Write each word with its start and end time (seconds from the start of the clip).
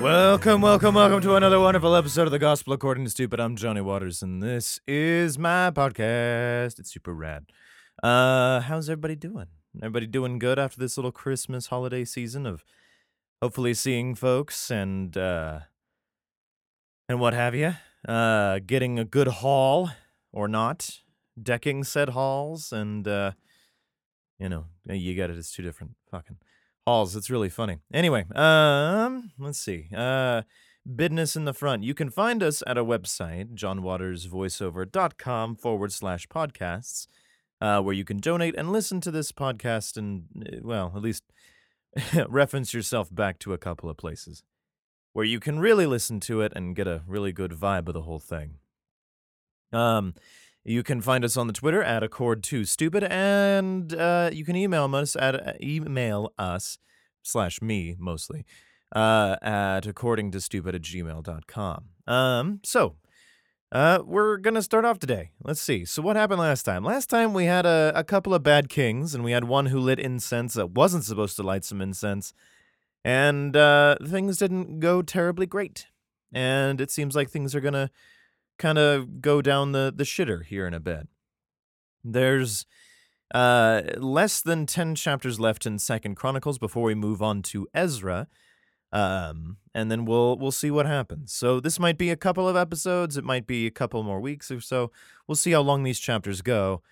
Welcome, 0.00 0.60
welcome, 0.60 0.94
welcome 0.94 1.20
to 1.22 1.34
another 1.34 1.58
wonderful 1.58 1.96
episode 1.96 2.22
of 2.22 2.30
the 2.30 2.38
Gospel 2.38 2.72
According 2.72 3.04
to 3.04 3.10
Stupid. 3.10 3.40
I'm 3.40 3.56
Johnny 3.56 3.80
Waters, 3.80 4.22
and 4.22 4.40
this 4.40 4.78
is 4.86 5.38
my 5.38 5.72
podcast. 5.72 6.78
It's 6.78 6.92
super 6.92 7.12
rad. 7.12 7.46
Uh, 8.00 8.60
how's 8.60 8.88
everybody 8.88 9.16
doing? 9.16 9.46
Everybody 9.76 10.06
doing 10.06 10.38
good 10.38 10.56
after 10.56 10.78
this 10.78 10.96
little 10.96 11.10
Christmas 11.10 11.66
holiday 11.66 12.04
season 12.04 12.46
of 12.46 12.64
hopefully 13.42 13.74
seeing 13.74 14.14
folks 14.14 14.70
and 14.70 15.16
uh 15.16 15.60
and 17.08 17.18
what 17.18 17.34
have 17.34 17.56
you? 17.56 17.74
Uh, 18.06 18.60
getting 18.64 19.00
a 19.00 19.04
good 19.04 19.26
haul 19.28 19.90
or 20.32 20.46
not, 20.46 21.00
decking 21.42 21.82
said 21.82 22.10
halls, 22.10 22.72
and 22.72 23.08
uh, 23.08 23.32
you 24.38 24.48
know, 24.48 24.66
you 24.86 25.14
get 25.14 25.28
it. 25.30 25.38
It's 25.38 25.52
two 25.52 25.62
different 25.62 25.94
fucking 26.08 26.36
It's 26.88 27.30
really 27.30 27.50
funny. 27.50 27.78
Anyway, 27.92 28.24
um, 28.34 29.30
let's 29.38 29.58
see. 29.58 29.88
Uh, 29.94 30.40
business 30.96 31.36
in 31.36 31.44
the 31.44 31.52
front. 31.52 31.82
You 31.82 31.92
can 31.94 32.08
find 32.10 32.42
us 32.42 32.62
at 32.66 32.78
our 32.78 32.84
website, 32.84 33.54
johnwatersvoiceover.com 33.54 35.56
forward 35.56 35.92
slash 35.92 36.26
podcasts, 36.28 37.06
uh, 37.60 37.82
where 37.82 37.94
you 37.94 38.04
can 38.04 38.16
donate 38.18 38.54
and 38.56 38.72
listen 38.72 39.02
to 39.02 39.10
this 39.10 39.32
podcast 39.32 39.98
and, 39.98 40.24
uh, 40.40 40.60
well, 40.62 40.92
at 40.96 41.02
least 41.02 41.24
reference 42.28 42.72
yourself 42.72 43.14
back 43.14 43.38
to 43.40 43.52
a 43.52 43.58
couple 43.58 43.90
of 43.90 43.98
places 43.98 44.42
where 45.12 45.26
you 45.26 45.40
can 45.40 45.58
really 45.58 45.86
listen 45.86 46.20
to 46.20 46.40
it 46.40 46.52
and 46.54 46.76
get 46.76 46.86
a 46.86 47.02
really 47.06 47.32
good 47.32 47.52
vibe 47.52 47.88
of 47.88 47.94
the 47.94 48.02
whole 48.02 48.20
thing. 48.20 48.54
Um, 49.72 50.14
you 50.68 50.82
can 50.82 51.00
find 51.00 51.24
us 51.24 51.36
on 51.36 51.46
the 51.46 51.52
Twitter 51.52 51.82
at 51.82 52.02
Accord2Stupid, 52.02 53.10
and 53.10 53.94
uh, 53.94 54.28
you 54.32 54.44
can 54.44 54.54
email 54.54 54.94
us 54.94 55.16
at 55.16 55.34
uh, 55.34 55.52
email 55.62 56.32
us 56.38 56.78
slash 57.22 57.62
me 57.62 57.96
mostly 57.98 58.44
uh, 58.94 59.36
at 59.40 59.86
according 59.86 60.30
to 60.32 60.40
stupid 60.40 60.74
at 60.74 60.82
gmail.com. 60.82 61.84
Um, 62.06 62.60
so 62.64 62.96
uh, 63.72 64.00
we're 64.04 64.36
gonna 64.36 64.60
start 64.60 64.84
off 64.84 64.98
today. 64.98 65.30
Let's 65.42 65.60
see. 65.60 65.86
So 65.86 66.02
what 66.02 66.16
happened 66.16 66.40
last 66.40 66.64
time? 66.64 66.84
Last 66.84 67.08
time 67.08 67.32
we 67.32 67.46
had 67.46 67.64
a, 67.64 67.92
a 67.94 68.04
couple 68.04 68.34
of 68.34 68.42
bad 68.42 68.68
kings, 68.68 69.14
and 69.14 69.24
we 69.24 69.32
had 69.32 69.44
one 69.44 69.66
who 69.66 69.78
lit 69.78 69.98
incense 69.98 70.52
that 70.54 70.72
wasn't 70.72 71.04
supposed 71.04 71.36
to 71.36 71.42
light 71.42 71.64
some 71.64 71.80
incense, 71.80 72.34
and 73.04 73.56
uh, 73.56 73.96
things 74.06 74.36
didn't 74.36 74.80
go 74.80 75.00
terribly 75.00 75.46
great. 75.46 75.86
And 76.30 76.78
it 76.78 76.90
seems 76.90 77.16
like 77.16 77.30
things 77.30 77.54
are 77.54 77.60
gonna 77.62 77.90
kind 78.58 78.78
of 78.78 79.20
go 79.20 79.40
down 79.40 79.72
the 79.72 79.92
the 79.94 80.04
shitter 80.04 80.44
here 80.44 80.66
in 80.66 80.74
a 80.74 80.80
bit. 80.80 81.08
There's 82.04 82.66
uh 83.34 83.82
less 83.96 84.40
than 84.40 84.66
10 84.66 84.94
chapters 84.94 85.38
left 85.38 85.66
in 85.66 85.78
Second 85.78 86.14
Chronicles 86.16 86.58
before 86.58 86.84
we 86.84 86.94
move 86.94 87.22
on 87.22 87.42
to 87.42 87.68
Ezra. 87.74 88.26
Um 88.92 89.58
and 89.74 89.90
then 89.90 90.04
we'll 90.04 90.36
we'll 90.38 90.52
see 90.52 90.70
what 90.70 90.86
happens. 90.86 91.32
So 91.32 91.60
this 91.60 91.78
might 91.78 91.98
be 91.98 92.10
a 92.10 92.16
couple 92.16 92.48
of 92.48 92.56
episodes, 92.56 93.16
it 93.16 93.24
might 93.24 93.46
be 93.46 93.66
a 93.66 93.70
couple 93.70 94.02
more 94.02 94.20
weeks 94.20 94.50
or 94.50 94.60
so. 94.60 94.90
We'll 95.26 95.36
see 95.36 95.52
how 95.52 95.60
long 95.60 95.82
these 95.82 96.00
chapters 96.00 96.42
go. 96.42 96.82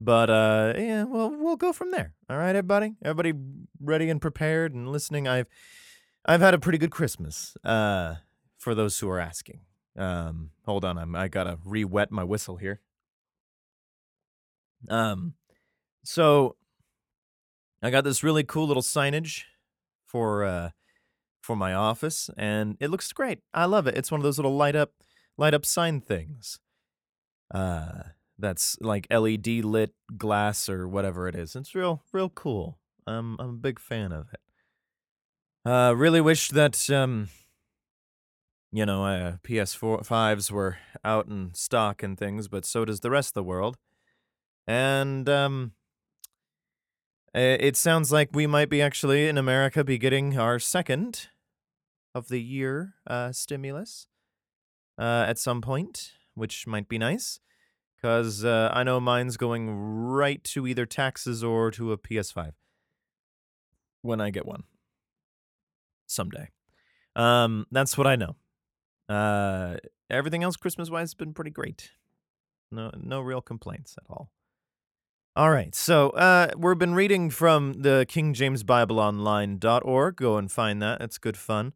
But 0.00 0.30
uh 0.30 0.74
yeah, 0.76 1.04
well 1.04 1.34
we'll 1.36 1.56
go 1.56 1.72
from 1.72 1.90
there. 1.90 2.14
All 2.28 2.36
right, 2.36 2.50
everybody? 2.56 2.94
Everybody 3.02 3.32
ready 3.80 4.10
and 4.10 4.20
prepared 4.20 4.74
and 4.74 4.90
listening? 4.90 5.26
I've 5.26 5.46
I've 6.26 6.42
had 6.42 6.54
a 6.54 6.58
pretty 6.58 6.78
good 6.78 6.90
Christmas. 6.90 7.56
Uh 7.64 8.16
for 8.58 8.74
those 8.74 8.98
who 8.98 9.08
are 9.08 9.18
asking. 9.18 9.60
Um, 9.96 10.50
hold 10.64 10.84
on, 10.84 10.98
I'm 10.98 11.14
I 11.16 11.28
gotta 11.28 11.58
re-wet 11.64 12.10
my 12.10 12.24
whistle 12.24 12.56
here. 12.56 12.80
Um, 14.88 15.34
so 16.04 16.56
I 17.82 17.90
got 17.90 18.04
this 18.04 18.22
really 18.22 18.44
cool 18.44 18.66
little 18.66 18.82
signage 18.82 19.44
for 20.06 20.44
uh 20.44 20.70
for 21.42 21.56
my 21.56 21.72
office, 21.74 22.30
and 22.36 22.76
it 22.80 22.90
looks 22.90 23.12
great. 23.12 23.40
I 23.54 23.64
love 23.64 23.86
it. 23.86 23.96
It's 23.96 24.10
one 24.10 24.20
of 24.20 24.24
those 24.24 24.38
little 24.38 24.56
light 24.56 24.76
up 24.76 24.92
light 25.36 25.54
up 25.54 25.64
sign 25.66 26.00
things. 26.00 26.60
Uh, 27.52 28.02
that's 28.38 28.78
like 28.80 29.06
LED 29.10 29.46
lit 29.64 29.92
glass 30.16 30.68
or 30.68 30.86
whatever 30.88 31.28
it 31.28 31.34
is. 31.34 31.56
It's 31.56 31.74
real 31.74 32.02
real 32.12 32.28
cool. 32.28 32.78
I'm 33.06 33.36
I'm 33.38 33.50
a 33.50 33.54
big 33.54 33.78
fan 33.78 34.12
of 34.12 34.28
it. 34.32 34.40
Uh, 35.64 35.92
really 35.94 36.20
wish 36.20 36.48
that 36.50 36.88
um 36.90 37.28
you 38.72 38.86
know, 38.86 39.04
uh, 39.04 39.36
PS4 39.42 40.04
fives 40.04 40.50
were 40.52 40.78
out 41.04 41.26
in 41.26 41.52
stock 41.54 42.02
and 42.02 42.16
things, 42.16 42.48
but 42.48 42.64
so 42.64 42.84
does 42.84 43.00
the 43.00 43.10
rest 43.10 43.30
of 43.30 43.34
the 43.34 43.42
world. 43.42 43.76
And 44.66 45.28
um, 45.28 45.72
it 47.34 47.76
sounds 47.76 48.12
like 48.12 48.30
we 48.32 48.46
might 48.46 48.68
be 48.68 48.80
actually 48.80 49.28
in 49.28 49.38
America 49.38 49.82
be 49.82 49.98
getting 49.98 50.38
our 50.38 50.58
second 50.58 51.28
of 52.14 52.28
the 52.28 52.40
year 52.40 52.94
uh, 53.06 53.32
stimulus 53.32 54.06
uh, 54.98 55.24
at 55.26 55.38
some 55.38 55.60
point, 55.60 56.12
which 56.34 56.66
might 56.66 56.88
be 56.88 56.98
nice. 56.98 57.40
Because 57.96 58.44
uh, 58.46 58.70
I 58.72 58.82
know 58.82 58.98
mine's 58.98 59.36
going 59.36 59.68
right 59.70 60.42
to 60.44 60.66
either 60.66 60.86
taxes 60.86 61.44
or 61.44 61.70
to 61.72 61.92
a 61.92 61.98
PS5 61.98 62.52
when 64.00 64.22
I 64.22 64.30
get 64.30 64.46
one 64.46 64.62
someday. 66.06 66.48
Um, 67.14 67.66
that's 67.70 67.98
what 67.98 68.06
I 68.06 68.16
know. 68.16 68.36
Uh, 69.10 69.76
everything 70.08 70.44
else 70.44 70.56
Christmas 70.56 70.88
wise 70.88 71.00
has 71.02 71.14
been 71.14 71.34
pretty 71.34 71.50
great. 71.50 71.90
No, 72.70 72.92
no 72.96 73.20
real 73.20 73.40
complaints 73.40 73.96
at 73.98 74.04
all. 74.08 74.30
All 75.34 75.50
right, 75.50 75.74
so 75.74 76.10
uh, 76.10 76.50
we've 76.56 76.78
been 76.78 76.94
reading 76.94 77.30
from 77.30 77.82
the 77.82 78.06
King 78.08 78.34
James 78.34 78.62
Bible 78.62 79.00
Online.org. 79.00 80.16
Go 80.16 80.36
and 80.36 80.50
find 80.50 80.80
that; 80.82 81.00
it's 81.00 81.18
good 81.18 81.36
fun. 81.36 81.72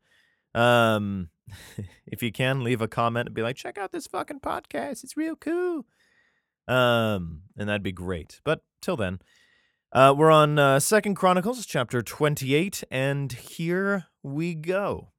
Um, 0.55 1.31
if 2.06 2.23
you 2.23 2.31
can, 2.31 2.62
leave 2.62 2.81
a 2.81 2.89
comment 2.89 3.28
and 3.28 3.34
be 3.34 3.43
like, 3.43 3.56
"Check 3.56 3.78
out 3.78 3.91
this 3.91 4.06
fucking 4.06 4.41
podcast; 4.41 5.03
it's 5.03 5.17
real 5.17 5.34
cool." 5.34 5.87
Um, 6.69 7.43
and 7.56 7.69
that'd 7.69 7.83
be 7.83 7.93
great. 7.93 8.41
But 8.44 8.62
till 8.81 8.97
then, 8.97 9.21
uh, 9.93 10.15
we're 10.17 10.31
on 10.31 10.59
uh, 10.59 10.78
Second 10.78 11.15
Chronicles 11.15 11.65
chapter 11.67 12.03
twenty-eight, 12.03 12.84
and 12.91 13.33
here 13.33 14.06
we 14.23 14.55
go. 14.55 15.14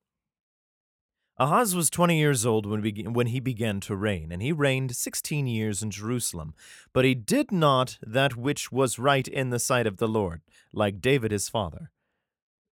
Ahaz 1.37 1.75
was 1.75 1.89
20 1.89 2.17
years 2.17 2.45
old 2.45 2.65
when, 2.65 2.81
be- 2.81 3.03
when 3.03 3.27
he 3.27 3.39
began 3.39 3.81
to 3.81 3.95
reign, 3.95 4.31
and 4.31 4.41
he 4.41 4.53
reigned 4.53 4.95
16 4.95 5.47
years 5.47 5.83
in 5.83 5.91
Jerusalem. 5.91 6.53
But 6.93 7.03
he 7.03 7.13
did 7.13 7.51
not 7.51 7.97
that 8.01 8.37
which 8.37 8.71
was 8.71 8.97
right 8.97 9.27
in 9.27 9.49
the 9.49 9.59
sight 9.59 9.85
of 9.85 9.97
the 9.97 10.07
Lord, 10.07 10.41
like 10.73 11.01
David 11.01 11.31
his 11.31 11.49
father. 11.49 11.91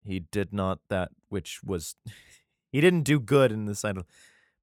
He 0.04 0.20
did 0.20 0.52
not 0.52 0.80
that 0.88 1.10
which 1.28 1.60
was. 1.62 1.94
he 2.72 2.80
didn't 2.80 3.02
do 3.02 3.20
good 3.20 3.52
in 3.52 3.66
the 3.66 3.74
sight 3.74 3.96
of. 3.96 4.06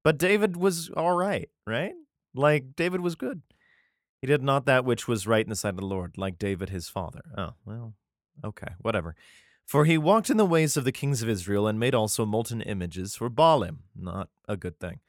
But 0.04 0.18
David 0.18 0.58
was 0.58 0.90
all 0.90 1.16
right, 1.16 1.50
right? 1.66 1.94
Like 2.34 2.76
David 2.76 3.02
was 3.02 3.16
good. 3.16 3.42
He 4.22 4.28
did 4.28 4.44
not 4.44 4.66
that 4.66 4.86
which 4.86 5.08
was 5.08 5.28
right 5.28 5.46
in 5.46 5.50
the 5.50 5.56
sight 5.56 5.70
of 5.70 5.78
the 5.78 5.86
Lord, 5.86 6.18
like 6.18 6.38
David 6.38 6.70
his 6.70 6.90
father. 6.90 7.22
Oh, 7.38 7.54
well, 7.66 7.94
okay, 8.44 8.74
whatever. 8.82 9.16
For 9.66 9.86
he 9.86 9.98
walked 9.98 10.30
in 10.30 10.38
the 10.38 10.46
ways 10.46 10.78
of 10.78 10.84
the 10.84 10.92
kings 10.92 11.24
of 11.24 11.30
Israel 11.30 11.68
and 11.68 11.80
made 11.80 11.96
also 11.96 12.26
molten 12.26 12.62
images 12.62 13.16
for 13.16 13.30
Baalim. 13.30 13.78
Not 13.96 14.30
a 14.48 14.56
good 14.56 14.80
thing. 14.80 15.00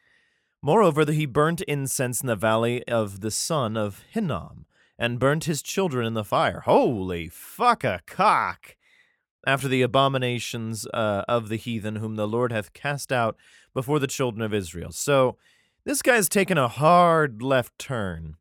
Moreover, 0.62 1.10
he 1.12 1.26
burnt 1.26 1.60
incense 1.62 2.22
in 2.22 2.26
the 2.26 2.36
valley 2.36 2.86
of 2.88 3.20
the 3.20 3.30
son 3.30 3.76
of 3.76 4.02
Hinnom, 4.10 4.66
and 4.98 5.20
burnt 5.20 5.44
his 5.44 5.62
children 5.62 6.06
in 6.06 6.14
the 6.14 6.24
fire. 6.24 6.60
Holy 6.60 7.28
fuck 7.28 7.84
a 7.84 8.00
cock! 8.06 8.76
After 9.46 9.68
the 9.68 9.82
abominations 9.82 10.86
uh, 10.92 11.22
of 11.28 11.48
the 11.50 11.56
heathen, 11.56 11.96
whom 11.96 12.16
the 12.16 12.26
Lord 12.26 12.50
hath 12.50 12.72
cast 12.72 13.12
out 13.12 13.36
before 13.74 14.00
the 14.00 14.08
children 14.08 14.42
of 14.42 14.52
Israel. 14.52 14.90
So, 14.90 15.36
this 15.84 16.02
guy's 16.02 16.28
taken 16.28 16.58
a 16.58 16.66
hard 16.66 17.42
left 17.42 17.78
turn 17.78 18.34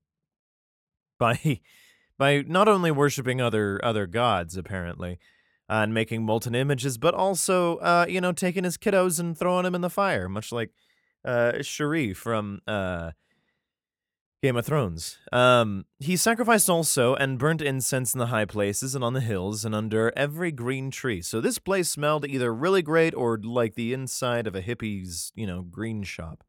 by 1.19 1.61
by 2.17 2.43
not 2.47 2.67
only 2.67 2.89
worshiping 2.89 3.39
other 3.39 3.79
other 3.83 4.07
gods, 4.07 4.57
apparently, 4.57 5.19
and 5.67 5.93
making 5.93 6.23
molten 6.23 6.55
images, 6.55 6.97
but 6.97 7.13
also, 7.13 7.77
uh, 7.77 8.05
you 8.07 8.21
know, 8.21 8.31
taking 8.31 8.63
his 8.63 8.77
kiddos 8.77 9.19
and 9.19 9.37
throwing 9.37 9.63
them 9.63 9.75
in 9.75 9.81
the 9.81 9.89
fire, 9.89 10.29
much 10.29 10.51
like 10.51 10.71
uh, 11.25 11.53
Sheree 11.59 12.15
from 12.15 12.61
uh, 12.67 13.11
Game 14.43 14.57
of 14.57 14.65
Thrones. 14.65 15.17
Um, 15.31 15.85
he 15.99 16.15
sacrificed 16.15 16.69
also 16.69 17.15
and 17.15 17.39
burnt 17.39 17.63
incense 17.63 18.13
in 18.13 18.19
the 18.19 18.27
high 18.27 18.45
places 18.45 18.93
and 18.93 19.03
on 19.03 19.13
the 19.13 19.21
hills 19.21 19.65
and 19.65 19.73
under 19.73 20.13
every 20.15 20.51
green 20.51 20.91
tree. 20.91 21.21
So 21.21 21.41
this 21.41 21.57
place 21.57 21.89
smelled 21.89 22.27
either 22.27 22.53
really 22.53 22.83
great 22.83 23.15
or 23.15 23.39
like 23.41 23.73
the 23.73 23.91
inside 23.91 24.45
of 24.45 24.55
a 24.55 24.61
hippie's, 24.61 25.31
you 25.35 25.47
know, 25.47 25.63
green 25.63 26.03
shop. 26.03 26.43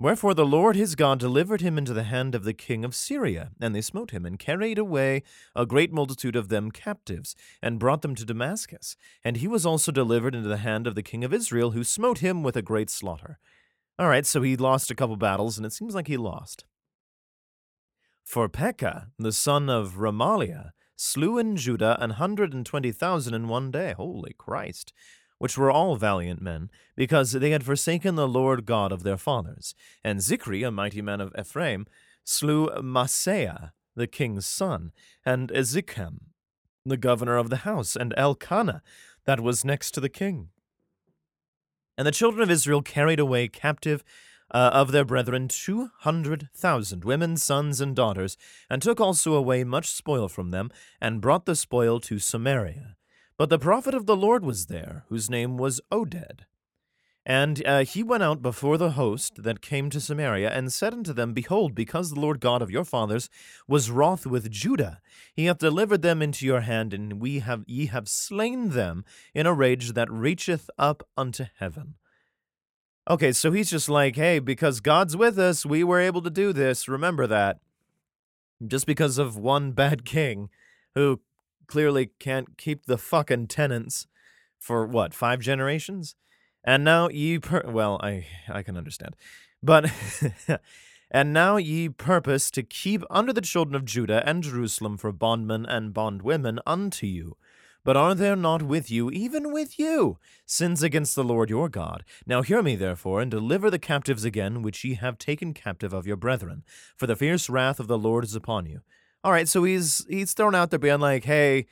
Wherefore 0.00 0.32
the 0.32 0.46
Lord 0.46 0.76
his 0.76 0.94
God 0.94 1.18
delivered 1.18 1.60
him 1.60 1.76
into 1.76 1.92
the 1.92 2.04
hand 2.04 2.36
of 2.36 2.44
the 2.44 2.54
king 2.54 2.84
of 2.84 2.94
Syria, 2.94 3.50
and 3.60 3.74
they 3.74 3.80
smote 3.80 4.12
him, 4.12 4.24
and 4.24 4.38
carried 4.38 4.78
away 4.78 5.24
a 5.56 5.66
great 5.66 5.92
multitude 5.92 6.36
of 6.36 6.48
them 6.48 6.70
captives, 6.70 7.34
and 7.60 7.80
brought 7.80 8.02
them 8.02 8.14
to 8.14 8.24
Damascus. 8.24 8.94
And 9.24 9.38
he 9.38 9.48
was 9.48 9.66
also 9.66 9.90
delivered 9.90 10.36
into 10.36 10.48
the 10.48 10.58
hand 10.58 10.86
of 10.86 10.94
the 10.94 11.02
king 11.02 11.24
of 11.24 11.34
Israel, 11.34 11.72
who 11.72 11.82
smote 11.82 12.18
him 12.18 12.44
with 12.44 12.56
a 12.56 12.62
great 12.62 12.90
slaughter. 12.90 13.40
All 13.98 14.06
right, 14.06 14.24
so 14.24 14.40
he 14.42 14.56
lost 14.56 14.92
a 14.92 14.94
couple 14.94 15.16
battles, 15.16 15.56
and 15.56 15.66
it 15.66 15.72
seems 15.72 15.96
like 15.96 16.06
he 16.06 16.16
lost. 16.16 16.64
For 18.24 18.48
Pekah, 18.48 19.08
the 19.18 19.32
son 19.32 19.68
of 19.68 19.96
Remaliah, 19.96 20.70
slew 20.94 21.38
in 21.38 21.56
Judah 21.56 21.96
an 22.00 22.10
hundred 22.10 22.54
and 22.54 22.64
twenty 22.64 22.92
thousand 22.92 23.34
in 23.34 23.48
one 23.48 23.72
day. 23.72 23.94
Holy 23.96 24.34
Christ. 24.38 24.92
Which 25.38 25.56
were 25.56 25.70
all 25.70 25.96
valiant 25.96 26.42
men, 26.42 26.70
because 26.96 27.32
they 27.32 27.50
had 27.50 27.64
forsaken 27.64 28.14
the 28.16 28.28
Lord 28.28 28.66
God 28.66 28.92
of 28.92 29.02
their 29.02 29.16
fathers. 29.16 29.74
And 30.04 30.20
Zichri, 30.20 30.66
a 30.66 30.70
mighty 30.70 31.00
man 31.00 31.20
of 31.20 31.34
Ephraim, 31.38 31.86
slew 32.24 32.68
Maaseiah, 32.80 33.72
the 33.94 34.06
king's 34.06 34.46
son, 34.46 34.92
and 35.24 35.50
Azikam, 35.50 36.18
the 36.84 36.96
governor 36.96 37.36
of 37.36 37.50
the 37.50 37.58
house, 37.58 37.96
and 37.96 38.14
Elkanah, 38.16 38.82
that 39.24 39.40
was 39.40 39.64
next 39.64 39.92
to 39.92 40.00
the 40.00 40.08
king. 40.08 40.48
And 41.96 42.06
the 42.06 42.12
children 42.12 42.42
of 42.42 42.50
Israel 42.50 42.82
carried 42.82 43.18
away 43.18 43.48
captive 43.48 44.04
uh, 44.50 44.70
of 44.72 44.92
their 44.92 45.04
brethren 45.04 45.48
two 45.48 45.90
hundred 46.00 46.48
thousand 46.54 47.04
women, 47.04 47.36
sons, 47.36 47.80
and 47.80 47.94
daughters, 47.94 48.36
and 48.70 48.80
took 48.80 49.00
also 49.00 49.34
away 49.34 49.64
much 49.64 49.88
spoil 49.88 50.28
from 50.28 50.50
them, 50.50 50.70
and 51.00 51.20
brought 51.20 51.44
the 51.44 51.56
spoil 51.56 52.00
to 52.00 52.18
Samaria. 52.18 52.96
But 53.38 53.50
the 53.50 53.58
prophet 53.58 53.94
of 53.94 54.06
the 54.06 54.16
Lord 54.16 54.44
was 54.44 54.66
there, 54.66 55.04
whose 55.08 55.30
name 55.30 55.56
was 55.56 55.80
Oded. 55.92 56.40
And 57.24 57.64
uh, 57.64 57.84
he 57.84 58.02
went 58.02 58.24
out 58.24 58.42
before 58.42 58.76
the 58.76 58.92
host 58.92 59.44
that 59.44 59.60
came 59.60 59.90
to 59.90 60.00
Samaria, 60.00 60.50
and 60.50 60.72
said 60.72 60.92
unto 60.92 61.12
them, 61.12 61.34
Behold, 61.34 61.74
because 61.74 62.10
the 62.10 62.18
Lord 62.18 62.40
God 62.40 62.62
of 62.62 62.70
your 62.70 62.84
fathers 62.84 63.30
was 63.68 63.92
wroth 63.92 64.26
with 64.26 64.50
Judah, 64.50 65.00
he 65.32 65.44
hath 65.44 65.58
delivered 65.58 66.02
them 66.02 66.20
into 66.20 66.46
your 66.46 66.62
hand, 66.62 66.92
and 66.92 67.20
we 67.20 67.38
have 67.38 67.62
ye 67.68 67.86
have 67.86 68.08
slain 68.08 68.70
them 68.70 69.04
in 69.34 69.46
a 69.46 69.54
rage 69.54 69.92
that 69.92 70.10
reacheth 70.10 70.68
up 70.76 71.06
unto 71.16 71.44
heaven. 71.58 71.94
Okay, 73.08 73.30
so 73.32 73.52
he's 73.52 73.70
just 73.70 73.88
like, 73.88 74.16
hey, 74.16 74.38
because 74.38 74.80
God's 74.80 75.16
with 75.16 75.38
us, 75.38 75.64
we 75.64 75.84
were 75.84 76.00
able 76.00 76.22
to 76.22 76.30
do 76.30 76.52
this. 76.52 76.88
Remember 76.88 77.26
that. 77.26 77.58
Just 78.66 78.86
because 78.86 79.16
of 79.16 79.36
one 79.36 79.72
bad 79.72 80.04
king 80.04 80.48
who 80.94 81.20
clearly 81.68 82.10
can't 82.18 82.58
keep 82.58 82.86
the 82.86 82.98
fucking 82.98 83.46
tenants 83.46 84.06
for 84.58 84.86
what, 84.86 85.14
five 85.14 85.40
generations? 85.40 86.16
And 86.64 86.82
now 86.82 87.08
ye 87.08 87.38
per 87.38 87.62
well, 87.66 88.00
I 88.02 88.26
I 88.48 88.62
can 88.62 88.76
understand. 88.76 89.14
But 89.62 89.92
and 91.10 91.32
now 91.32 91.56
ye 91.56 91.88
purpose 91.88 92.50
to 92.52 92.62
keep 92.62 93.02
under 93.10 93.32
the 93.32 93.40
children 93.40 93.76
of 93.76 93.84
Judah 93.84 94.22
and 94.26 94.42
Jerusalem 94.42 94.96
for 94.96 95.12
bondmen 95.12 95.64
and 95.66 95.94
bondwomen 95.94 96.60
unto 96.66 97.06
you. 97.06 97.36
But 97.84 97.96
are 97.96 98.14
there 98.14 98.36
not 98.36 98.62
with 98.62 98.90
you, 98.90 99.10
even 99.10 99.52
with 99.52 99.78
you, 99.78 100.18
sins 100.44 100.82
against 100.82 101.14
the 101.14 101.24
Lord 101.24 101.48
your 101.48 101.70
God? 101.70 102.04
Now 102.26 102.42
hear 102.42 102.62
me, 102.62 102.76
therefore, 102.76 103.22
and 103.22 103.30
deliver 103.30 103.70
the 103.70 103.78
captives 103.78 104.24
again, 104.24 104.60
which 104.60 104.84
ye 104.84 104.94
have 104.94 105.16
taken 105.16 105.54
captive 105.54 105.94
of 105.94 106.06
your 106.06 106.16
brethren, 106.16 106.64
for 106.96 107.06
the 107.06 107.16
fierce 107.16 107.48
wrath 107.48 107.80
of 107.80 107.86
the 107.86 107.96
Lord 107.96 108.24
is 108.24 108.34
upon 108.34 108.66
you. 108.66 108.82
All 109.24 109.32
right, 109.32 109.48
so 109.48 109.64
he's 109.64 110.06
he's 110.08 110.32
thrown 110.32 110.54
out 110.54 110.70
there 110.70 110.78
being 110.78 111.00
like, 111.00 111.24
hey, 111.24 111.66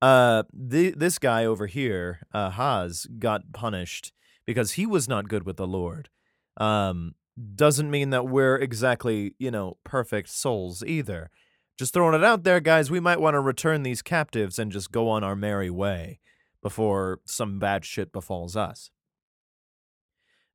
uh, 0.00 0.44
th- 0.70 0.94
this 0.94 1.18
guy 1.18 1.44
over 1.44 1.66
here, 1.66 2.20
uh, 2.32 2.50
Haz, 2.50 3.06
got 3.18 3.52
punished 3.52 4.12
because 4.46 4.72
he 4.72 4.86
was 4.86 5.08
not 5.08 5.28
good 5.28 5.44
with 5.44 5.56
the 5.56 5.66
Lord. 5.66 6.08
Um, 6.56 7.14
doesn't 7.54 7.90
mean 7.90 8.10
that 8.10 8.28
we're 8.28 8.56
exactly, 8.56 9.34
you 9.38 9.50
know, 9.50 9.78
perfect 9.82 10.28
souls 10.28 10.84
either. 10.86 11.30
Just 11.76 11.92
throwing 11.92 12.14
it 12.14 12.24
out 12.24 12.44
there, 12.44 12.60
guys, 12.60 12.90
we 12.90 13.00
might 13.00 13.20
want 13.20 13.34
to 13.34 13.40
return 13.40 13.82
these 13.82 14.02
captives 14.02 14.58
and 14.58 14.70
just 14.70 14.92
go 14.92 15.08
on 15.08 15.24
our 15.24 15.34
merry 15.34 15.70
way 15.70 16.20
before 16.62 17.20
some 17.24 17.58
bad 17.58 17.84
shit 17.84 18.12
befalls 18.12 18.56
us. 18.56 18.90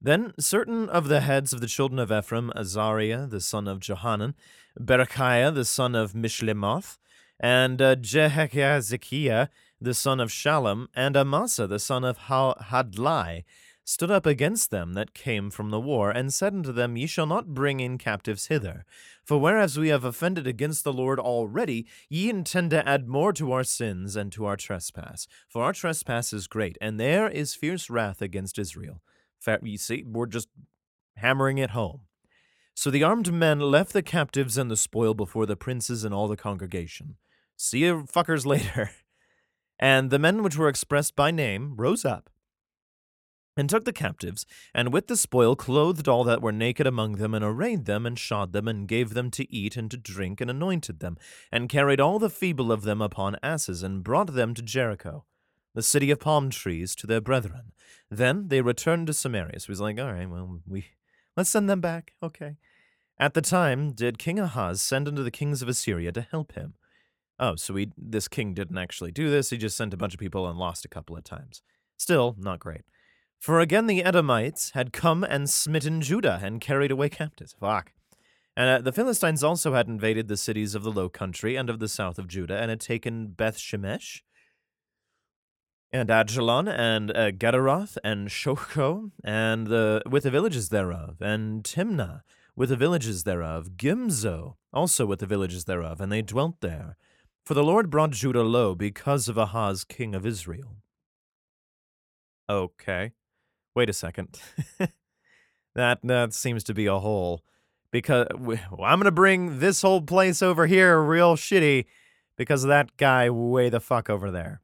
Then 0.02 0.34
certain 0.40 0.88
of 0.88 1.10
the 1.10 1.20
heads 1.20 1.52
of 1.52 1.60
the 1.60 1.68
children 1.68 2.00
of 2.00 2.12
Ephraim, 2.12 2.52
Azariah 2.56 3.28
the 3.28 3.42
son 3.42 3.68
of 3.68 3.82
Johanan, 3.82 4.34
Berechiah 4.80 5.54
the 5.54 5.66
son 5.66 5.94
of 5.94 6.14
Mishlemoth, 6.14 6.98
and 7.40 7.82
uh, 7.82 7.96
the 9.82 9.94
son 9.94 10.20
of 10.20 10.30
Shallum, 10.30 10.88
and 10.94 11.18
Amasa 11.18 11.68
the 11.68 11.80
son 11.80 12.04
of 12.06 12.18
Hadlai, 12.18 13.44
stood 13.84 14.12
up 14.12 14.26
against 14.26 14.72
them 14.72 14.94
that 14.94 15.14
came 15.14 15.50
from 15.50 15.70
the 15.70 15.80
war, 15.80 16.12
and 16.12 16.34
said 16.34 16.54
unto 16.54 16.72
them, 16.72 16.96
Ye 16.96 17.08
shall 17.08 17.26
not 17.26 17.54
bring 17.54 17.80
in 17.80 17.98
captives 17.98 18.48
hither. 18.48 18.86
For 19.26 19.38
whereas 19.38 19.78
we 19.78 19.90
have 19.90 20.04
offended 20.06 20.48
against 20.48 20.84
the 20.84 20.94
Lord 20.94 21.20
already, 21.20 21.88
ye 22.08 22.30
intend 22.30 22.70
to 22.70 22.88
add 22.88 23.10
more 23.10 23.34
to 23.34 23.52
our 23.52 23.64
sins 23.64 24.16
and 24.16 24.32
to 24.32 24.46
our 24.46 24.56
trespass. 24.56 25.28
For 25.48 25.64
our 25.64 25.74
trespass 25.74 26.32
is 26.32 26.48
great, 26.48 26.78
and 26.80 27.00
there 27.00 27.28
is 27.28 27.56
fierce 27.56 27.90
wrath 27.90 28.22
against 28.22 28.60
Israel. 28.60 29.02
You 29.64 29.78
see, 29.78 30.04
we're 30.06 30.26
just 30.26 30.50
hammering 31.16 31.58
it 31.58 31.72
home. 31.72 32.02
So 32.74 32.90
the 32.90 33.04
armed 33.04 33.34
men 33.34 33.60
left 33.60 33.94
the 33.94 34.02
captives 34.02 34.58
and 34.58 34.72
the 34.72 34.78
spoil 34.78 35.14
before 35.14 35.46
the 35.46 35.58
princes 35.58 36.04
and 36.04 36.14
all 36.14 36.28
the 36.28 36.38
congregation. 36.38 37.16
See 37.58 37.80
you 37.80 38.04
fuckers 38.04 38.46
later. 38.46 38.92
And 39.80 40.10
the 40.10 40.20
men 40.20 40.44
which 40.44 40.58
were 40.58 40.70
expressed 40.70 41.16
by 41.16 41.32
name 41.32 41.76
rose 41.78 42.06
up 42.06 42.30
and 43.60 43.70
took 43.70 43.84
the 43.84 43.94
captives, 43.94 44.46
and 44.74 44.94
with 44.94 45.08
the 45.08 45.18
spoil 45.18 45.56
clothed 45.56 46.08
all 46.08 46.24
that 46.24 46.42
were 46.42 46.52
naked 46.52 46.88
among 46.88 47.18
them, 47.18 47.36
and 47.36 47.44
arrayed 47.44 47.86
them, 47.86 48.06
and 48.06 48.18
shod 48.18 48.54
them, 48.54 48.70
and 48.70 48.88
gave 48.88 49.14
them 49.14 49.30
to 49.32 49.54
eat 49.54 49.76
and 49.76 49.92
to 49.92 49.98
drink, 49.98 50.40
and 50.40 50.50
anointed 50.50 51.02
them, 51.02 51.18
and 51.52 51.68
carried 51.68 52.00
all 52.00 52.20
the 52.20 52.30
feeble 52.30 52.72
of 52.72 52.84
them 52.84 53.02
upon 53.02 53.36
asses, 53.44 53.84
and 53.84 54.04
brought 54.04 54.34
them 54.34 54.54
to 54.54 54.62
Jericho, 54.62 55.26
the 55.80 55.84
city 55.84 56.12
of 56.12 56.20
palm 56.20 56.50
trees, 56.50 56.94
to 56.96 57.08
their 57.08 57.22
brethren. 57.22 57.72
Then 58.12 58.50
they 58.50 58.60
returned 58.60 59.08
to 59.08 59.14
Samaria. 59.14 59.62
So 59.62 59.68
he's 59.68 59.80
like, 59.80 59.98
all 59.98 60.12
right, 60.12 60.30
well, 60.30 60.60
we 60.68 60.88
let's 61.38 61.50
send 61.50 61.70
them 61.70 61.80
back. 61.80 62.16
Okay. 62.22 62.58
At 63.18 63.34
the 63.34 63.42
time 63.42 63.94
did 63.94 64.18
King 64.18 64.40
Ahaz 64.40 64.82
send 64.82 65.08
unto 65.08 65.24
the 65.24 65.32
kings 65.32 65.62
of 65.62 65.70
Assyria 65.70 66.12
to 66.12 66.22
help 66.22 66.52
him. 66.52 66.74
Oh, 67.40 67.56
so 67.56 67.76
he, 67.76 67.92
this 67.98 68.28
king 68.28 68.54
didn't 68.54 68.78
actually 68.78 69.12
do 69.14 69.30
this. 69.30 69.52
He 69.52 69.58
just 69.58 69.78
sent 69.78 69.94
a 69.94 69.98
bunch 69.98 70.14
of 70.14 70.20
people 70.20 70.50
and 70.50 70.60
lost 70.60 70.84
a 70.84 70.90
couple 70.90 71.16
of 71.16 71.24
times. 71.24 71.62
Still, 71.96 72.36
not 72.38 72.60
great. 72.60 72.82
For 73.40 73.62
again 73.62 73.88
the 73.88 74.04
Edomites 74.04 74.72
had 74.72 74.92
come 74.92 75.24
and 75.24 75.50
smitten 75.50 76.02
Judah 76.02 76.42
and 76.44 76.60
carried 76.60 76.92
away 76.92 77.08
captives. 77.08 77.56
Fuck. 77.58 77.94
And 78.58 78.70
uh, 78.70 78.82
the 78.82 78.92
Philistines 78.92 79.46
also 79.46 79.74
had 79.76 79.88
invaded 79.88 80.28
the 80.28 80.36
cities 80.36 80.76
of 80.76 80.84
the 80.84 80.92
low 80.92 81.08
country 81.08 81.56
and 81.56 81.70
of 81.70 81.80
the 81.80 81.88
south 81.88 82.20
of 82.20 82.28
Judah, 82.28 82.58
and 82.60 82.70
had 82.70 82.82
taken 82.82 83.28
Beth 83.28 83.58
Shemesh, 83.58 84.22
and 85.92 86.10
Ajalon, 86.10 86.68
and 86.68 87.12
uh, 87.12 87.32
Gederoth, 87.32 87.98
and 88.04 88.30
Shocho, 88.30 89.12
and 89.24 89.68
the 89.68 90.02
with 90.10 90.24
the 90.24 90.32
villages 90.32 90.70
thereof, 90.70 91.22
and 91.22 91.64
Timnah, 91.64 92.22
with 92.56 92.70
the 92.70 92.76
villages 92.76 93.24
thereof, 93.24 93.72
Gimzo, 93.78 94.56
also 94.72 95.06
with 95.06 95.20
the 95.20 95.26
villages 95.26 95.66
thereof, 95.66 96.02
and 96.02 96.12
they 96.12 96.22
dwelt 96.22 96.62
there. 96.62 96.96
For 97.46 97.54
the 97.54 97.64
Lord 97.64 97.90
brought 97.90 98.12
Judah 98.12 98.44
low 98.44 98.76
because 98.76 99.28
of 99.28 99.38
Ahaz 99.38 99.84
king 99.84 100.14
of 100.14 100.26
Israel. 100.26 100.78
Okay 102.50 103.14
wait 103.80 103.90
a 103.90 103.94
second. 103.94 104.40
that 105.76 106.00
that 106.04 106.34
seems 106.34 106.64
to 106.66 106.74
be 106.74 106.86
a 106.86 107.00
hole 107.00 107.44
because 107.92 108.28
well, 108.38 108.84
I'm 108.84 109.00
gonna 109.00 109.12
bring 109.12 109.60
this 109.60 109.82
whole 109.82 110.02
place 110.02 110.42
over 110.42 110.68
here 110.68 111.02
real 111.02 111.36
shitty 111.36 111.86
because 112.36 112.66
of 112.66 112.68
that 112.68 112.98
guy 112.98 113.30
way 113.30 113.70
the 113.70 113.80
fuck 113.80 114.10
over 114.10 114.32
there. 114.32 114.62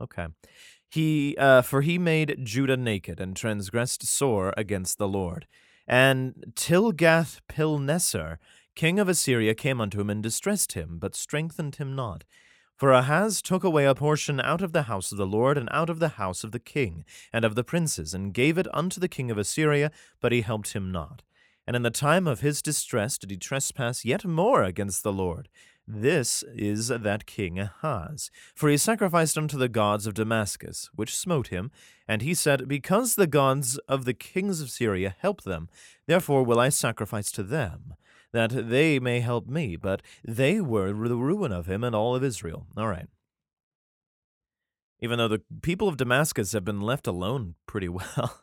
Okay. 0.00 0.28
He 0.88 1.36
uh, 1.38 1.62
for 1.62 1.82
he 1.82 1.98
made 1.98 2.38
Judah 2.42 2.76
naked 2.76 3.20
and 3.20 3.36
transgressed 3.36 4.06
sore 4.06 4.54
against 4.56 4.98
the 4.98 5.08
Lord. 5.08 5.46
And 5.86 6.52
Tilgath 6.54 7.40
Pilneser, 7.48 8.38
king 8.74 8.98
of 8.98 9.08
Assyria, 9.08 9.54
came 9.54 9.80
unto 9.80 10.00
him 10.00 10.10
and 10.10 10.22
distressed 10.22 10.72
him, 10.72 10.98
but 10.98 11.14
strengthened 11.14 11.76
him 11.76 11.94
not. 11.94 12.24
For 12.76 12.92
Ahaz 12.92 13.42
took 13.42 13.64
away 13.64 13.86
a 13.86 13.94
portion 13.94 14.40
out 14.40 14.62
of 14.62 14.72
the 14.72 14.84
house 14.84 15.10
of 15.10 15.18
the 15.18 15.26
Lord 15.26 15.58
and 15.58 15.68
out 15.72 15.90
of 15.90 15.98
the 15.98 16.10
house 16.10 16.44
of 16.44 16.52
the 16.52 16.60
king 16.60 17.04
and 17.32 17.44
of 17.44 17.54
the 17.54 17.64
princes, 17.64 18.14
and 18.14 18.32
gave 18.32 18.56
it 18.56 18.72
unto 18.72 19.00
the 19.00 19.08
king 19.08 19.30
of 19.30 19.38
Assyria, 19.38 19.90
but 20.20 20.30
he 20.30 20.42
helped 20.42 20.74
him 20.74 20.92
not. 20.92 21.22
And 21.66 21.74
in 21.74 21.82
the 21.82 21.90
time 21.90 22.26
of 22.26 22.40
his 22.40 22.62
distress 22.62 23.18
did 23.18 23.30
he 23.30 23.36
trespass 23.36 24.04
yet 24.04 24.24
more 24.24 24.62
against 24.62 25.02
the 25.02 25.12
Lord. 25.12 25.48
This 25.90 26.44
is 26.54 26.88
that 26.88 27.24
king 27.24 27.58
Ahaz. 27.58 28.30
For 28.54 28.68
he 28.68 28.76
sacrificed 28.76 29.38
unto 29.38 29.56
the 29.56 29.70
gods 29.70 30.06
of 30.06 30.12
Damascus, 30.12 30.90
which 30.94 31.16
smote 31.16 31.48
him. 31.48 31.70
And 32.06 32.20
he 32.20 32.34
said, 32.34 32.68
Because 32.68 33.14
the 33.14 33.26
gods 33.26 33.78
of 33.88 34.04
the 34.04 34.12
kings 34.12 34.60
of 34.60 34.68
Syria 34.68 35.16
help 35.18 35.44
them, 35.44 35.70
therefore 36.06 36.42
will 36.42 36.60
I 36.60 36.68
sacrifice 36.68 37.32
to 37.32 37.42
them 37.42 37.94
that 38.32 38.68
they 38.68 38.98
may 38.98 39.20
help 39.20 39.48
me, 39.48 39.76
but 39.76 40.02
they 40.22 40.60
were 40.60 40.92
the 40.92 41.16
ruin 41.16 41.52
of 41.52 41.66
him 41.66 41.82
and 41.82 41.96
all 41.96 42.14
of 42.14 42.22
Israel. 42.22 42.66
All 42.76 42.88
right. 42.88 43.08
Even 45.00 45.16
though 45.16 45.28
the 45.28 45.42
people 45.62 45.88
of 45.88 45.96
Damascus 45.96 46.52
have 46.52 46.66
been 46.66 46.82
left 46.82 47.06
alone 47.06 47.54
pretty 47.66 47.88
well, 47.88 48.42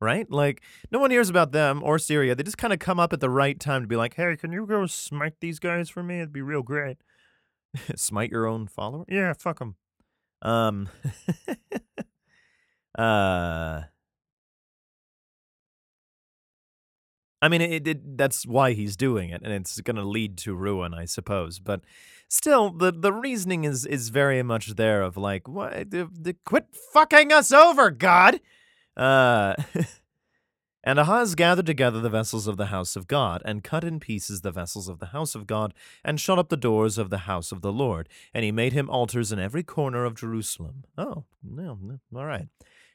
right? 0.00 0.30
Like, 0.30 0.62
no 0.90 0.98
one 0.98 1.10
hears 1.10 1.28
about 1.28 1.52
them 1.52 1.82
or 1.82 1.98
Syria. 1.98 2.34
They 2.34 2.42
just 2.42 2.58
kind 2.58 2.72
of 2.72 2.78
come 2.78 3.00
up 3.00 3.12
at 3.12 3.20
the 3.20 3.30
right 3.30 3.58
time 3.58 3.82
to 3.82 3.88
be 3.88 3.96
like, 3.96 4.14
hey, 4.14 4.36
can 4.36 4.52
you 4.52 4.66
go 4.66 4.86
smite 4.86 5.34
these 5.40 5.58
guys 5.58 5.88
for 5.88 6.02
me? 6.02 6.16
It'd 6.16 6.32
be 6.32 6.42
real 6.42 6.62
great. 6.62 6.98
smite 7.96 8.30
your 8.30 8.46
own 8.46 8.66
follower? 8.66 9.04
Yeah, 9.08 9.32
fuck 9.32 9.58
them. 9.58 9.76
Um, 10.42 10.88
uh, 12.98 13.82
I 17.40 17.48
mean, 17.48 17.60
it, 17.60 17.86
it, 17.86 18.16
that's 18.16 18.46
why 18.46 18.72
he's 18.72 18.96
doing 18.96 19.30
it, 19.30 19.42
and 19.44 19.52
it's 19.52 19.80
going 19.80 19.96
to 19.96 20.04
lead 20.04 20.36
to 20.38 20.54
ruin, 20.54 20.94
I 20.94 21.04
suppose. 21.04 21.60
But 21.60 21.82
still, 22.28 22.70
the 22.70 22.90
the 22.90 23.12
reasoning 23.12 23.64
is 23.64 23.86
is 23.86 24.08
very 24.08 24.42
much 24.42 24.76
there 24.76 25.02
of 25.02 25.16
like, 25.16 25.46
what? 25.48 25.90
The, 25.90 26.08
the, 26.12 26.34
quit 26.44 26.66
fucking 26.92 27.32
us 27.32 27.52
over, 27.52 27.90
God. 27.90 28.40
Uh, 28.98 29.54
and 30.84 30.98
Ahaz 30.98 31.34
gathered 31.34 31.66
together 31.66 32.00
the 32.00 32.10
vessels 32.10 32.46
of 32.46 32.56
the 32.56 32.66
house 32.66 32.96
of 32.96 33.06
God, 33.06 33.40
and 33.44 33.62
cut 33.64 33.84
in 33.84 34.00
pieces 34.00 34.40
the 34.40 34.50
vessels 34.50 34.88
of 34.88 34.98
the 34.98 35.06
house 35.06 35.34
of 35.34 35.46
God, 35.46 35.72
and 36.04 36.20
shut 36.20 36.38
up 36.38 36.48
the 36.48 36.56
doors 36.56 36.98
of 36.98 37.08
the 37.10 37.18
house 37.18 37.52
of 37.52 37.62
the 37.62 37.72
Lord. 37.72 38.08
And 38.34 38.44
he 38.44 38.52
made 38.52 38.72
him 38.72 38.90
altars 38.90 39.30
in 39.30 39.38
every 39.38 39.62
corner 39.62 40.04
of 40.04 40.16
Jerusalem. 40.16 40.84
Oh, 40.96 41.24
no, 41.42 41.78
no 41.80 42.00
all 42.14 42.26
right. 42.26 42.48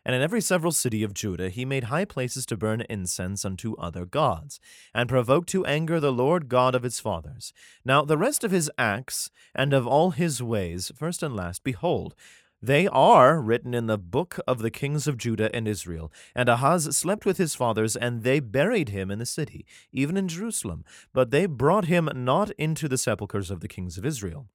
And 0.06 0.16
in 0.16 0.22
every 0.22 0.42
several 0.42 0.72
city 0.72 1.02
of 1.04 1.14
Judah 1.14 1.50
he 1.50 1.64
made 1.64 1.86
high 1.86 2.06
places 2.06 2.46
to 2.48 2.58
burn 2.58 2.84
incense 2.90 3.46
unto 3.46 3.76
other 3.78 4.06
gods, 4.06 4.60
and 4.94 5.08
provoked 5.08 5.48
to 5.50 5.66
anger 5.66 6.00
the 6.00 6.12
Lord 6.12 6.50
God 6.50 6.76
of 6.76 6.84
his 6.84 7.00
fathers. 7.00 7.54
Now 7.86 8.04
the 8.04 8.18
rest 8.18 8.44
of 8.44 8.52
his 8.52 8.70
acts 8.78 9.32
and 9.56 9.72
of 9.74 9.88
all 9.88 10.12
his 10.12 10.44
ways, 10.44 10.92
first 10.96 11.24
and 11.24 11.36
last, 11.36 11.64
behold, 11.64 12.16
they 12.64 12.88
are 12.88 13.42
written 13.42 13.74
in 13.74 13.88
the 13.88 13.98
book 13.98 14.40
of 14.48 14.60
the 14.60 14.72
kings 14.72 15.06
of 15.06 15.18
Judah 15.18 15.54
and 15.54 15.68
Israel. 15.68 16.10
And 16.34 16.48
Ahaz 16.48 16.96
slept 16.96 17.26
with 17.26 17.38
his 17.38 17.56
fathers, 17.56 17.98
and 17.98 18.24
they 18.24 18.40
buried 18.40 18.88
him 18.88 19.12
in 19.12 19.20
the 19.20 19.26
city, 19.26 19.66
even 19.92 20.16
in 20.16 20.30
Jerusalem. 20.30 20.86
But 21.12 21.32
they 21.32 21.46
brought 21.46 21.86
him 21.86 22.08
not 22.16 22.52
into 22.52 22.88
the 22.88 22.98
sepulchres 22.98 23.52
of 23.52 23.60
the 23.60 23.68
kings 23.68 23.98
of 23.98 24.06
Israel. 24.06 24.48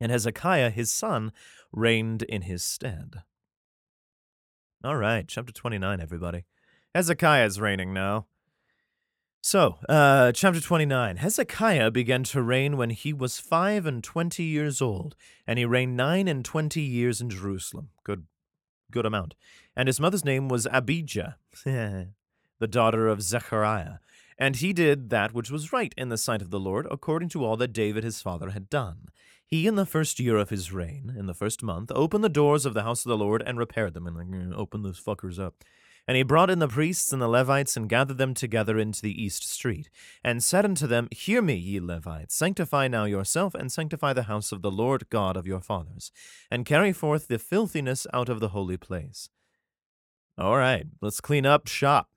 And 0.00 0.10
Hezekiah 0.10 0.70
his 0.70 0.90
son 0.90 1.30
reigned 1.72 2.22
in 2.22 2.42
his 2.42 2.62
stead. 2.62 3.16
All 4.82 4.96
right, 4.96 5.28
chapter 5.28 5.52
29, 5.52 6.00
everybody. 6.00 6.44
Hezekiah 6.94 7.44
is 7.44 7.60
reigning 7.60 7.92
now. 7.92 8.28
So, 9.42 9.78
uh, 9.88 10.32
chapter 10.32 10.60
29. 10.60 11.16
Hezekiah 11.16 11.90
began 11.90 12.24
to 12.24 12.42
reign 12.42 12.76
when 12.76 12.90
he 12.90 13.14
was 13.14 13.40
five 13.40 13.86
and 13.86 14.04
twenty 14.04 14.44
years 14.44 14.82
old, 14.82 15.16
and 15.46 15.58
he 15.58 15.64
reigned 15.64 15.96
nine 15.96 16.28
and 16.28 16.44
twenty 16.44 16.82
years 16.82 17.22
in 17.22 17.30
Jerusalem. 17.30 17.88
Good, 18.04 18.26
good 18.90 19.06
amount. 19.06 19.34
And 19.74 19.88
his 19.88 19.98
mother's 19.98 20.26
name 20.26 20.48
was 20.48 20.68
Abijah, 20.70 21.36
the 21.64 22.68
daughter 22.68 23.08
of 23.08 23.22
Zechariah. 23.22 23.94
And 24.36 24.56
he 24.56 24.74
did 24.74 25.08
that 25.08 25.32
which 25.32 25.50
was 25.50 25.72
right 25.72 25.94
in 25.96 26.10
the 26.10 26.18
sight 26.18 26.42
of 26.42 26.50
the 26.50 26.60
Lord, 26.60 26.86
according 26.90 27.30
to 27.30 27.44
all 27.44 27.56
that 27.56 27.72
David 27.72 28.04
his 28.04 28.20
father 28.20 28.50
had 28.50 28.68
done. 28.68 29.08
He, 29.46 29.66
in 29.66 29.74
the 29.74 29.86
first 29.86 30.20
year 30.20 30.36
of 30.36 30.50
his 30.50 30.70
reign, 30.70 31.14
in 31.18 31.26
the 31.26 31.34
first 31.34 31.62
month, 31.62 31.90
opened 31.94 32.22
the 32.22 32.28
doors 32.28 32.66
of 32.66 32.74
the 32.74 32.82
house 32.82 33.06
of 33.06 33.08
the 33.08 33.18
Lord 33.18 33.42
and 33.44 33.58
repaired 33.58 33.94
them, 33.94 34.06
and 34.06 34.16
like, 34.16 34.58
open 34.58 34.82
those 34.82 35.00
fuckers 35.00 35.38
up. 35.38 35.64
And 36.10 36.16
he 36.16 36.24
brought 36.24 36.50
in 36.50 36.58
the 36.58 36.66
priests 36.66 37.12
and 37.12 37.22
the 37.22 37.28
Levites 37.28 37.76
and 37.76 37.88
gathered 37.88 38.18
them 38.18 38.34
together 38.34 38.80
into 38.80 39.00
the 39.00 39.22
east 39.22 39.48
street, 39.48 39.88
and 40.24 40.42
said 40.42 40.64
unto 40.64 40.88
them, 40.88 41.06
Hear 41.12 41.40
me, 41.40 41.54
ye 41.54 41.78
Levites, 41.78 42.34
sanctify 42.34 42.88
now 42.88 43.04
yourself, 43.04 43.54
and 43.54 43.70
sanctify 43.70 44.12
the 44.12 44.24
house 44.24 44.50
of 44.50 44.60
the 44.60 44.72
Lord 44.72 45.08
God 45.08 45.36
of 45.36 45.46
your 45.46 45.60
fathers, 45.60 46.10
and 46.50 46.66
carry 46.66 46.92
forth 46.92 47.28
the 47.28 47.38
filthiness 47.38 48.08
out 48.12 48.28
of 48.28 48.40
the 48.40 48.48
holy 48.48 48.76
place. 48.76 49.28
All 50.36 50.56
right, 50.56 50.84
let's 51.00 51.20
clean 51.20 51.46
up 51.46 51.68
shop. 51.68 52.08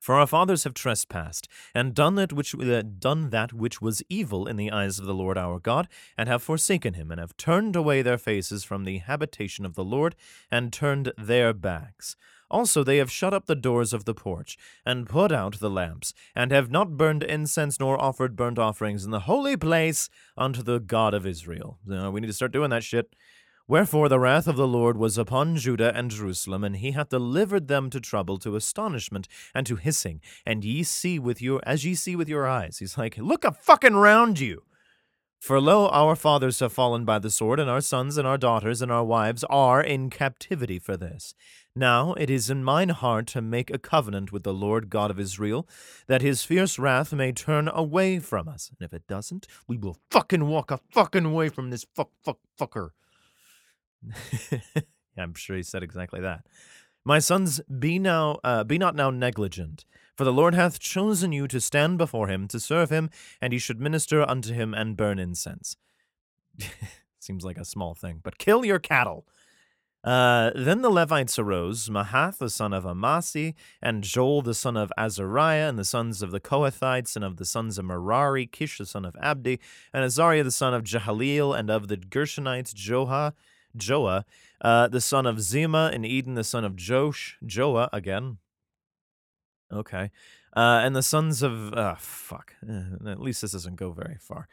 For 0.00 0.14
our 0.14 0.26
fathers 0.26 0.64
have 0.64 0.72
trespassed, 0.72 1.48
and 1.74 1.92
done 1.94 2.14
that 2.14 2.32
which 2.32 2.54
uh, 2.54 2.82
done 2.98 3.28
that 3.28 3.52
which 3.52 3.82
was 3.82 4.02
evil 4.08 4.46
in 4.46 4.56
the 4.56 4.70
eyes 4.70 4.98
of 4.98 5.04
the 5.04 5.12
Lord 5.12 5.36
our 5.36 5.58
God, 5.58 5.86
and 6.16 6.30
have 6.30 6.42
forsaken 6.42 6.94
him, 6.94 7.10
and 7.10 7.20
have 7.20 7.36
turned 7.36 7.76
away 7.76 8.00
their 8.00 8.16
faces 8.16 8.64
from 8.64 8.84
the 8.84 8.98
habitation 8.98 9.66
of 9.66 9.74
the 9.74 9.84
Lord, 9.84 10.16
and 10.50 10.72
turned 10.72 11.12
their 11.18 11.52
backs. 11.52 12.16
Also 12.50 12.82
they 12.82 12.96
have 12.96 13.10
shut 13.10 13.32
up 13.32 13.46
the 13.46 13.54
doors 13.54 13.92
of 13.92 14.04
the 14.04 14.14
porch, 14.14 14.58
and 14.84 15.08
put 15.08 15.30
out 15.30 15.60
the 15.60 15.70
lamps, 15.70 16.12
and 16.34 16.50
have 16.50 16.70
not 16.70 16.96
burned 16.96 17.22
incense 17.22 17.78
nor 17.78 18.00
offered 18.00 18.34
burnt 18.34 18.58
offerings 18.58 19.04
in 19.04 19.10
the 19.10 19.20
holy 19.20 19.56
place 19.56 20.10
unto 20.36 20.62
the 20.62 20.80
God 20.80 21.14
of 21.14 21.24
Israel. 21.24 21.78
We 21.86 22.20
need 22.20 22.26
to 22.26 22.32
start 22.32 22.52
doing 22.52 22.70
that 22.70 22.84
shit. 22.84 23.14
Wherefore 23.68 24.08
the 24.08 24.18
wrath 24.18 24.48
of 24.48 24.56
the 24.56 24.66
Lord 24.66 24.96
was 24.96 25.16
upon 25.16 25.54
Judah 25.56 25.92
and 25.94 26.10
Jerusalem, 26.10 26.64
and 26.64 26.74
he 26.74 26.90
hath 26.90 27.10
delivered 27.10 27.68
them 27.68 27.88
to 27.90 28.00
trouble, 28.00 28.36
to 28.38 28.56
astonishment, 28.56 29.28
and 29.54 29.64
to 29.64 29.76
hissing. 29.76 30.20
And 30.44 30.64
ye 30.64 30.82
see 30.82 31.20
with 31.20 31.40
your 31.40 31.60
as 31.62 31.84
ye 31.84 31.94
see 31.94 32.16
with 32.16 32.28
your 32.28 32.48
eyes. 32.48 32.78
He's 32.80 32.98
like, 32.98 33.16
look 33.16 33.44
a 33.44 33.52
fucking 33.52 33.94
round 33.94 34.40
you. 34.40 34.64
For 35.38 35.60
lo, 35.60 35.88
our 35.88 36.16
fathers 36.16 36.58
have 36.58 36.72
fallen 36.72 37.04
by 37.04 37.18
the 37.18 37.30
sword, 37.30 37.60
and 37.60 37.70
our 37.70 37.80
sons 37.80 38.18
and 38.18 38.26
our 38.26 38.36
daughters 38.36 38.82
and 38.82 38.90
our 38.90 39.04
wives 39.04 39.44
are 39.48 39.80
in 39.80 40.10
captivity 40.10 40.78
for 40.78 40.96
this. 40.98 41.32
Now 41.76 42.14
it 42.14 42.28
is 42.28 42.50
in 42.50 42.64
mine 42.64 42.88
heart 42.88 43.28
to 43.28 43.40
make 43.40 43.70
a 43.70 43.78
covenant 43.78 44.32
with 44.32 44.42
the 44.42 44.52
Lord 44.52 44.90
God 44.90 45.10
of 45.10 45.20
Israel, 45.20 45.68
that 46.08 46.22
his 46.22 46.42
fierce 46.42 46.78
wrath 46.78 47.12
may 47.12 47.32
turn 47.32 47.68
away 47.68 48.18
from 48.18 48.48
us. 48.48 48.70
And 48.70 48.84
if 48.84 48.92
it 48.92 49.06
doesn't, 49.06 49.46
we 49.68 49.76
will 49.76 49.96
fucking 50.10 50.46
walk 50.46 50.70
a 50.70 50.80
fucking 50.92 51.32
way 51.32 51.48
from 51.48 51.70
this 51.70 51.86
fuck 51.94 52.10
fuck 52.24 52.38
fucker. 52.58 52.90
I'm 55.16 55.34
sure 55.34 55.56
he 55.56 55.62
said 55.62 55.82
exactly 55.82 56.20
that. 56.20 56.46
My 57.04 57.18
sons, 57.18 57.60
be 57.78 57.98
now 57.98 58.38
uh, 58.42 58.64
be 58.64 58.76
not 58.76 58.94
now 58.94 59.10
negligent, 59.10 59.84
for 60.16 60.24
the 60.24 60.32
Lord 60.32 60.54
hath 60.54 60.80
chosen 60.80 61.32
you 61.32 61.46
to 61.48 61.60
stand 61.60 61.98
before 61.98 62.28
him 62.28 62.48
to 62.48 62.60
serve 62.60 62.90
him, 62.90 63.10
and 63.40 63.52
ye 63.52 63.58
should 63.58 63.80
minister 63.80 64.28
unto 64.28 64.52
him 64.52 64.74
and 64.74 64.96
burn 64.96 65.18
incense. 65.18 65.76
Seems 67.20 67.44
like 67.44 67.58
a 67.58 67.64
small 67.64 67.94
thing, 67.94 68.20
but 68.22 68.38
kill 68.38 68.64
your 68.64 68.78
cattle. 68.78 69.26
Uh, 70.02 70.50
then 70.54 70.80
the 70.80 70.88
Levites 70.88 71.38
arose, 71.38 71.90
Mahath 71.90 72.38
the 72.38 72.48
son 72.48 72.72
of 72.72 72.84
Amasi, 72.84 73.54
and 73.82 74.02
Joel 74.02 74.40
the 74.40 74.54
son 74.54 74.76
of 74.76 74.90
Azariah, 74.96 75.68
and 75.68 75.78
the 75.78 75.84
sons 75.84 76.22
of 76.22 76.30
the 76.30 76.40
Kohathites, 76.40 77.16
and 77.16 77.24
of 77.24 77.36
the 77.36 77.44
sons 77.44 77.76
of 77.76 77.84
Merari, 77.84 78.46
Kish 78.46 78.78
the 78.78 78.86
son 78.86 79.04
of 79.04 79.14
Abdi, 79.20 79.60
and 79.92 80.02
Azariah 80.02 80.42
the 80.42 80.50
son 80.50 80.72
of 80.72 80.84
Jehaleel, 80.84 81.58
and 81.58 81.68
of 81.68 81.88
the 81.88 81.98
Gershonites, 81.98 82.72
Joha, 82.72 83.34
Joah, 83.76 84.24
uh, 84.62 84.88
the 84.88 85.02
son 85.02 85.26
of 85.26 85.36
Zimmah, 85.36 85.94
and 85.94 86.06
Eden, 86.06 86.34
the 86.34 86.44
son 86.44 86.64
of 86.64 86.76
Josh, 86.76 87.36
Joah 87.44 87.90
again. 87.92 88.38
Okay. 89.70 90.10
Uh, 90.56 90.80
and 90.82 90.96
the 90.96 91.02
sons 91.02 91.42
of, 91.42 91.72
uh, 91.74 91.94
fuck, 91.96 92.54
uh, 92.68 93.08
at 93.08 93.20
least 93.20 93.42
this 93.42 93.52
doesn't 93.52 93.76
go 93.76 93.92
very 93.92 94.16
far. 94.18 94.48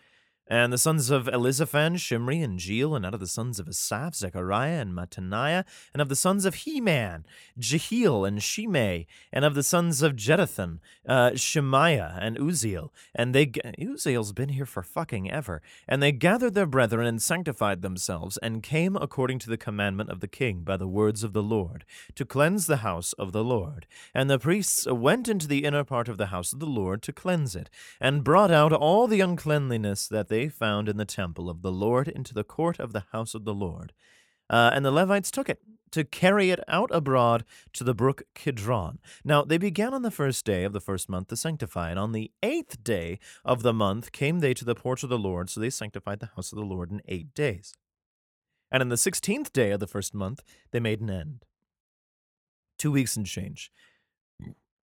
And 0.50 0.72
the 0.72 0.77
sons 0.77 1.10
of 1.10 1.27
Elizaphan, 1.27 1.98
Shimri, 1.98 2.42
and 2.42 2.58
Jeel, 2.58 2.96
and 2.96 3.06
out 3.06 3.13
of 3.13 3.20
the 3.20 3.27
sons 3.27 3.60
of 3.60 3.68
Asaph, 3.68 4.16
Zechariah, 4.16 4.80
and 4.80 4.94
Mattaniah, 4.94 5.66
and 5.92 6.01
of 6.01 6.08
the 6.08 6.16
sons 6.16 6.46
of 6.46 6.56
Heman, 6.56 7.25
Jehiel, 7.60 8.24
and 8.24 8.42
Shimei, 8.42 9.08
and 9.34 9.44
of 9.44 9.56
the 9.56 9.63
sons 9.63 10.01
of 10.01 10.16
Jeduthun, 10.16 10.80
uh, 11.06 11.32
Shemaiah, 11.36 12.18
and 12.22 12.38
Uzziel. 12.38 12.92
And 13.13 13.36
they, 13.36 13.51
Uzziel's 13.77 14.32
been 14.32 14.50
here 14.50 14.66
for 14.66 14.84
fucking 14.84 15.30
ever. 15.30 15.62
And 15.86 16.01
they 16.01 16.13
gathered 16.13 16.54
their 16.54 16.66
brethren 16.66 17.06
and 17.06 17.22
sanctified 17.22 17.82
themselves, 17.82 18.38
and 18.38 18.63
came 18.63 18.96
according 18.96 19.39
to 19.39 19.50
the 19.50 19.58
commandment 19.58 20.10
of 20.10 20.22
the 20.22 20.30
king 20.30 20.62
by 20.62 20.77
the 20.77 20.88
words 20.88 21.24
of 21.24 21.34
the 21.34 21.44
Lord, 21.44 21.84
to 22.16 22.24
cleanse 22.24 22.68
the 22.68 22.77
house 22.77 23.12
of 23.13 23.34
the 23.34 23.44
Lord. 23.44 23.86
And 24.13 24.30
the 24.30 24.39
priests 24.39 24.88
went 24.89 25.27
into 25.27 25.48
the 25.48 25.66
inner 25.66 25.84
part 25.84 26.08
of 26.08 26.18
the 26.18 26.27
house 26.27 26.54
of 26.54 26.60
the 26.60 26.66
Lord 26.66 27.01
to 27.04 27.12
cleanse 27.12 27.54
it, 27.54 27.70
and 28.00 28.24
brought 28.24 28.51
out 28.51 28.72
all 28.72 29.08
the 29.08 29.20
uncleanliness 29.20 30.08
that 30.08 30.30
they 30.30 30.37
they 30.38 30.48
found 30.50 30.88
in 30.88 30.98
the 30.98 31.06
temple 31.06 31.50
of 31.50 31.63
the 31.63 31.72
Lord 31.72 32.08
into 32.08 32.34
the 32.34 32.44
court 32.44 32.79
of 32.79 32.94
the 32.94 33.06
house 33.12 33.34
of 33.34 33.44
the 33.44 33.53
Lord. 33.53 33.91
Uh, 34.50 34.70
and 34.74 34.86
the 34.86 34.91
Levites 34.91 35.32
took 35.32 35.50
it 35.50 35.60
to 35.91 36.03
carry 36.03 36.51
it 36.51 36.60
out 36.67 36.89
abroad 36.94 37.44
to 37.74 37.84
the 37.84 37.96
brook 37.96 38.22
Kidron. 38.36 39.00
Now 39.24 39.44
they 39.44 39.58
began 39.58 39.94
on 39.94 40.03
the 40.03 40.12
first 40.12 40.46
day 40.46 40.63
of 40.63 40.74
the 40.74 40.79
first 40.89 41.10
month 41.10 41.29
to 41.29 41.36
sanctify, 41.36 41.89
and 41.89 42.00
on 42.00 42.12
the 42.12 42.32
eighth 42.44 42.84
day 42.84 43.20
of 43.44 43.63
the 43.63 43.74
month 43.74 44.12
came 44.12 44.39
they 44.39 44.53
to 44.53 44.65
the 44.65 44.75
porch 44.75 45.01
of 45.03 45.10
the 45.10 45.17
Lord, 45.17 45.50
so 45.50 45.60
they 45.60 45.72
sanctified 45.72 46.20
the 46.20 46.32
house 46.36 46.51
of 46.51 46.60
the 46.60 46.65
Lord 46.65 46.91
in 46.91 47.01
eight 47.08 47.34
days. 47.34 47.74
And 48.72 48.82
in 48.82 48.89
the 48.89 48.98
sixteenth 48.98 49.51
day 49.51 49.72
of 49.72 49.79
the 49.79 49.88
first 49.88 50.13
month 50.13 50.41
they 50.72 50.79
made 50.79 51.01
an 51.01 51.10
end. 51.10 51.46
Two 52.77 52.91
weeks 52.91 53.17
and 53.17 53.25
change. 53.25 53.72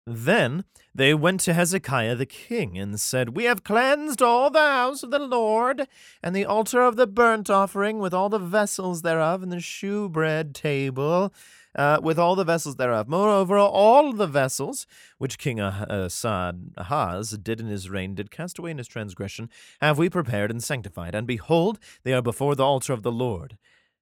Then 0.06 0.64
they 0.92 1.14
went 1.14 1.40
to 1.42 1.54
Hezekiah 1.54 2.16
the 2.16 2.26
king 2.26 2.76
and 2.76 3.00
said, 3.00 3.36
We 3.36 3.44
have 3.44 3.62
cleansed 3.62 4.20
all 4.20 4.50
the 4.50 4.58
house 4.58 5.04
of 5.04 5.12
the 5.12 5.20
Lord, 5.20 5.86
and 6.22 6.34
the 6.34 6.44
altar 6.44 6.82
of 6.82 6.96
the 6.96 7.06
burnt 7.06 7.48
offering, 7.48 8.00
with 8.00 8.12
all 8.12 8.28
the 8.28 8.40
vessels 8.40 9.02
thereof, 9.02 9.44
and 9.44 9.52
the 9.52 9.60
shewbread 9.60 10.56
table, 10.56 11.32
uh, 11.76 12.00
with 12.02 12.18
all 12.18 12.34
the 12.34 12.44
vessels 12.44 12.76
thereof. 12.76 13.06
Moreover, 13.06 13.56
all 13.56 14.12
the 14.12 14.26
vessels 14.26 14.88
which 15.18 15.38
King 15.38 15.60
Assad 15.60 16.72
Ahaz 16.76 17.30
did 17.38 17.60
in 17.60 17.68
his 17.68 17.88
reign 17.88 18.16
did 18.16 18.32
cast 18.32 18.58
away 18.58 18.72
in 18.72 18.78
his 18.78 18.88
transgression, 18.88 19.48
have 19.80 19.98
we 19.98 20.10
prepared 20.10 20.50
and 20.50 20.62
sanctified. 20.62 21.14
And 21.14 21.28
behold, 21.28 21.78
they 22.02 22.12
are 22.12 22.22
before 22.22 22.56
the 22.56 22.64
altar 22.64 22.92
of 22.92 23.04
the 23.04 23.12
Lord. 23.12 23.56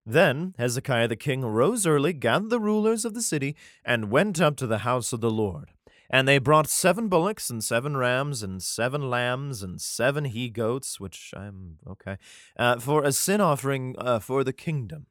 Then 0.06 0.54
Hezekiah 0.56 1.08
the 1.08 1.16
king 1.16 1.42
rose 1.42 1.86
early, 1.86 2.14
gathered 2.14 2.48
the 2.48 2.58
rulers 2.58 3.04
of 3.04 3.12
the 3.12 3.20
city, 3.20 3.54
and 3.84 4.10
went 4.10 4.40
up 4.40 4.56
to 4.56 4.66
the 4.66 4.78
house 4.78 5.12
of 5.12 5.20
the 5.20 5.30
Lord. 5.30 5.72
And 6.12 6.26
they 6.26 6.38
brought 6.38 6.68
seven 6.68 7.08
bullocks 7.08 7.50
and 7.50 7.62
seven 7.62 7.96
rams 7.96 8.42
and 8.42 8.60
seven 8.60 9.08
lambs 9.08 9.62
and 9.62 9.80
seven 9.80 10.24
he 10.24 10.50
goats, 10.50 10.98
which 10.98 11.32
I'm 11.36 11.78
okay, 11.88 12.16
uh, 12.58 12.80
for 12.80 13.04
a 13.04 13.12
sin 13.12 13.40
offering 13.40 13.94
uh, 13.96 14.18
for 14.18 14.42
the 14.42 14.52
kingdom, 14.52 15.06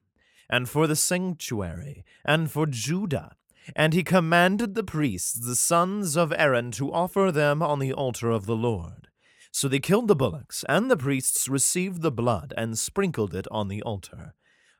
and 0.49 0.67
for 0.67 0.87
the 0.87 0.97
sanctuary, 0.97 2.03
and 2.25 2.51
for 2.51 2.65
Judah. 2.65 3.37
And 3.75 3.93
he 3.93 4.03
commanded 4.03 4.75
the 4.75 4.83
priests, 4.83 5.33
the 5.33 5.55
sons 5.55 6.17
of 6.17 6.33
Aaron, 6.35 6.71
to 6.71 6.91
offer 6.91 7.31
them 7.31 7.61
on 7.63 7.79
the 7.79 7.93
altar 7.93 8.29
of 8.29 8.45
the 8.45 8.55
Lord. 8.55 9.07
So 9.51 9.67
they 9.67 9.79
killed 9.79 10.07
the 10.07 10.15
bullocks, 10.15 10.65
and 10.67 10.91
the 10.91 10.97
priests 10.97 11.47
received 11.47 12.01
the 12.01 12.11
blood 12.11 12.53
and 12.57 12.77
sprinkled 12.77 13.33
it 13.33 13.47
on 13.51 13.67
the 13.67 13.81
altar. 13.83 14.33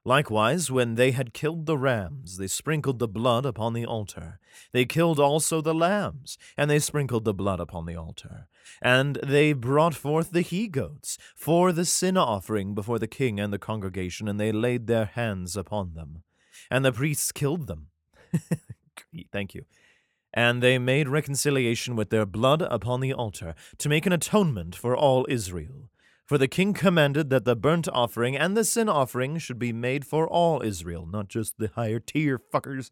Likewise, 0.06 0.72
when 0.72 0.96
they 0.96 1.12
had 1.12 1.34
killed 1.34 1.66
the 1.66 1.78
rams, 1.78 2.38
they 2.38 2.48
sprinkled 2.48 3.00
the 3.00 3.08
blood 3.08 3.46
upon 3.46 3.74
the 3.74 3.86
altar. 3.86 4.40
They 4.72 4.86
killed 4.86 5.20
also 5.20 5.62
the 5.62 5.74
lambs, 5.74 6.38
and 6.56 6.70
they 6.70 6.80
sprinkled 6.80 7.26
the 7.26 7.34
blood 7.34 7.60
upon 7.60 7.86
the 7.86 7.96
altar. 7.96 8.48
And 8.82 9.20
they 9.22 9.52
brought 9.52 9.96
forth 9.96 10.32
the 10.32 10.42
he 10.42 10.68
goats 10.68 11.18
for 11.36 11.74
the 11.74 11.84
sin 11.84 12.16
offering 12.16 12.76
before 12.76 12.98
the 12.98 13.08
king 13.08 13.40
and 13.40 13.52
the 13.52 13.60
congregation, 13.60 14.30
and 14.30 14.40
they 14.40 14.54
laid 14.54 14.88
their 14.88 15.06
hands 15.06 15.58
upon 15.58 15.96
them. 15.96 16.24
And 16.72 16.86
the 16.86 16.94
priests 16.94 17.34
killed 17.34 17.68
them. 17.68 17.88
Thank 19.34 19.54
you. 19.54 19.66
And 20.34 20.64
they 20.64 20.78
made 20.78 21.10
reconciliation 21.10 21.96
with 21.96 22.10
their 22.10 22.26
blood 22.26 22.62
upon 22.62 23.02
the 23.02 23.14
altar, 23.14 23.54
to 23.80 23.90
make 23.90 24.06
an 24.06 24.14
atonement 24.14 24.76
for 24.76 24.96
all 24.96 25.26
Israel. 25.28 25.90
For 26.30 26.38
the 26.38 26.48
king 26.48 26.74
commanded 26.74 27.32
that 27.32 27.44
the 27.44 27.56
burnt 27.56 27.88
offering 27.92 28.38
and 28.38 28.56
the 28.56 28.64
sin 28.64 28.88
offering 28.88 29.40
should 29.40 29.58
be 29.58 29.74
made 29.74 30.06
for 30.06 30.30
all 30.30 30.62
Israel, 30.62 31.08
not 31.08 31.28
just 31.28 31.58
the 31.58 31.72
higher 31.74 32.00
tier 32.00 32.38
fuckers. 32.38 32.92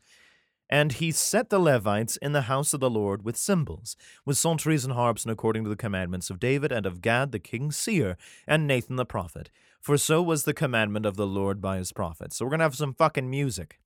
And 0.72 0.94
he 0.94 1.12
set 1.12 1.52
the 1.52 1.60
Levites 1.60 2.18
in 2.18 2.32
the 2.32 2.50
house 2.50 2.74
of 2.74 2.80
the 2.80 2.90
Lord 2.90 3.24
with 3.24 3.38
cymbals, 3.38 3.96
with 4.26 4.40
psalteries 4.40 4.84
and 4.86 4.96
harps, 4.96 5.24
and 5.24 5.32
according 5.32 5.64
to 5.66 5.70
the 5.70 5.76
commandments 5.76 6.32
of 6.32 6.40
David 6.40 6.72
and 6.72 6.88
of 6.88 7.00
Gad 7.00 7.32
the 7.32 7.38
king's 7.38 7.78
seer, 7.78 8.18
and 8.48 8.66
Nathan 8.66 8.96
the 8.96 9.06
prophet. 9.06 9.52
For 9.80 10.00
so 10.00 10.20
was 10.20 10.46
the 10.46 10.54
commandment 10.56 11.06
of 11.06 11.16
the 11.16 11.28
Lord 11.28 11.62
by 11.62 11.78
his 11.78 11.92
prophets. 11.92 12.38
So 12.38 12.46
we're 12.46 12.50
going 12.50 12.62
to 12.62 12.66
have 12.66 12.76
some 12.76 12.96
fucking 12.96 13.30
music. 13.30 13.80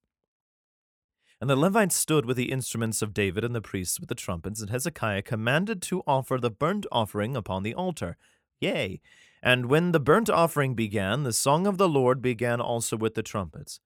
And 1.41 1.49
the 1.49 1.57
Levites 1.57 1.97
stood 1.97 2.25
with 2.25 2.37
the 2.37 2.53
instruments 2.53 3.01
of 3.01 3.13
David 3.13 3.43
and 3.43 3.53
the 3.53 3.59
priests 3.59 3.99
with 3.99 4.07
the 4.07 4.15
trumpets, 4.15 4.61
and 4.61 4.69
Hezekiah 4.69 5.23
commanded 5.23 5.81
to 5.81 6.03
offer 6.07 6.37
the 6.37 6.49
burnt 6.51 6.85
offering 6.89 7.35
upon 7.35 7.63
the 7.63 7.73
altar. 7.73 8.15
Yea. 8.61 9.01
And 9.43 9.65
when 9.67 9.91
the 9.91 9.99
burnt 9.99 10.29
offering 10.29 10.75
began, 10.75 11.23
the 11.23 11.33
song 11.33 11.65
of 11.65 11.77
the 11.77 11.89
Lord 11.89 12.21
began 12.21 12.61
also 12.61 12.95
with 12.95 13.15
the 13.15 13.23
trumpets. 13.23 13.79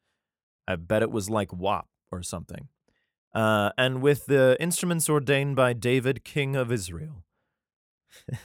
I 0.68 0.76
bet 0.76 1.02
it 1.02 1.12
was 1.12 1.30
like 1.30 1.54
WAP 1.54 1.88
or 2.12 2.22
something. 2.24 2.68
Uh, 3.34 3.72
and 3.78 4.02
with 4.02 4.26
the 4.26 4.58
instruments 4.60 5.10
ordained 5.10 5.56
by 5.56 5.74
David, 5.74 6.24
king 6.24 6.56
of 6.56 6.72
Israel. 6.72 7.24
uh, 8.32 8.38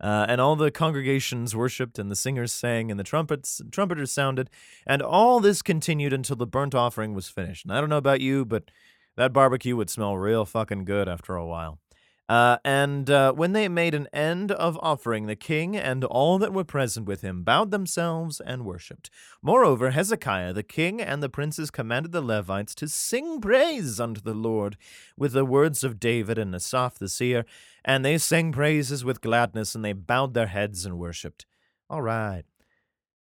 and 0.00 0.40
all 0.40 0.56
the 0.56 0.72
congregations 0.72 1.54
worshipped, 1.54 1.98
and 1.98 2.10
the 2.10 2.16
singers 2.16 2.52
sang, 2.52 2.90
and 2.90 2.98
the 2.98 3.04
trumpets 3.04 3.62
trumpeters 3.70 4.10
sounded, 4.10 4.50
and 4.86 5.00
all 5.02 5.38
this 5.38 5.62
continued 5.62 6.12
until 6.12 6.36
the 6.36 6.46
burnt 6.46 6.74
offering 6.74 7.14
was 7.14 7.28
finished. 7.28 7.64
And 7.64 7.72
I 7.72 7.80
don't 7.80 7.90
know 7.90 7.96
about 7.96 8.20
you, 8.20 8.44
but 8.44 8.70
that 9.16 9.32
barbecue 9.32 9.76
would 9.76 9.90
smell 9.90 10.16
real 10.16 10.44
fucking 10.44 10.84
good 10.84 11.08
after 11.08 11.36
a 11.36 11.46
while. 11.46 11.78
Uh, 12.26 12.56
and 12.64 13.10
uh, 13.10 13.32
when 13.32 13.52
they 13.52 13.68
made 13.68 13.94
an 13.94 14.08
end 14.12 14.50
of 14.50 14.78
offering, 14.82 15.26
the 15.26 15.36
king 15.36 15.76
and 15.76 16.04
all 16.04 16.38
that 16.38 16.54
were 16.54 16.64
present 16.64 17.06
with 17.06 17.20
him 17.20 17.42
bowed 17.42 17.70
themselves 17.70 18.40
and 18.40 18.64
worshipped. 18.64 19.10
Moreover, 19.42 19.90
Hezekiah 19.90 20.54
the 20.54 20.62
king 20.62 21.02
and 21.02 21.22
the 21.22 21.28
princes 21.28 21.70
commanded 21.70 22.12
the 22.12 22.22
Levites 22.22 22.74
to 22.76 22.88
sing 22.88 23.42
praise 23.42 24.00
unto 24.00 24.22
the 24.22 24.32
Lord 24.32 24.78
with 25.18 25.32
the 25.32 25.44
words 25.44 25.84
of 25.84 26.00
David 26.00 26.38
and 26.38 26.54
Asaph 26.54 26.98
the 26.98 27.10
seer, 27.10 27.44
and 27.84 28.02
they 28.04 28.16
sang 28.16 28.52
praises 28.52 29.04
with 29.04 29.20
gladness, 29.20 29.74
and 29.74 29.84
they 29.84 29.92
bowed 29.92 30.32
their 30.32 30.46
heads 30.46 30.86
and 30.86 30.98
worshipped. 30.98 31.44
All 31.90 32.00
right. 32.00 32.44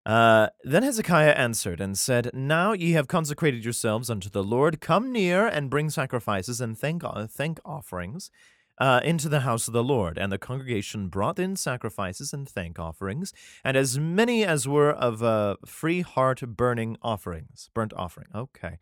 Uh, 0.04 0.48
then 0.64 0.82
Hezekiah 0.82 1.30
answered 1.30 1.80
and 1.80 1.96
said, 1.96 2.30
Now 2.34 2.72
ye 2.72 2.92
have 2.92 3.06
consecrated 3.06 3.64
yourselves 3.64 4.10
unto 4.10 4.28
the 4.28 4.42
Lord. 4.42 4.80
Come 4.80 5.12
near 5.12 5.46
and 5.46 5.70
bring 5.70 5.90
sacrifices 5.90 6.60
and 6.60 6.76
thank, 6.76 7.04
uh, 7.04 7.26
thank 7.28 7.60
offerings 7.64 8.30
uh, 8.78 9.00
into 9.04 9.28
the 9.28 9.40
house 9.40 9.68
of 9.68 9.74
the 9.74 9.84
Lord, 9.84 10.18
and 10.18 10.32
the 10.32 10.38
congregation 10.38 11.08
brought 11.08 11.38
in 11.38 11.56
sacrifices 11.56 12.32
and 12.32 12.48
thank 12.48 12.78
offerings, 12.78 13.32
and 13.64 13.76
as 13.76 13.98
many 13.98 14.44
as 14.44 14.66
were 14.66 14.90
of 14.90 15.22
uh, 15.22 15.56
free 15.64 16.00
heart 16.00 16.40
burning 16.56 16.96
offerings, 17.02 17.70
burnt 17.74 17.92
offering. 17.94 18.28
Okay. 18.34 18.78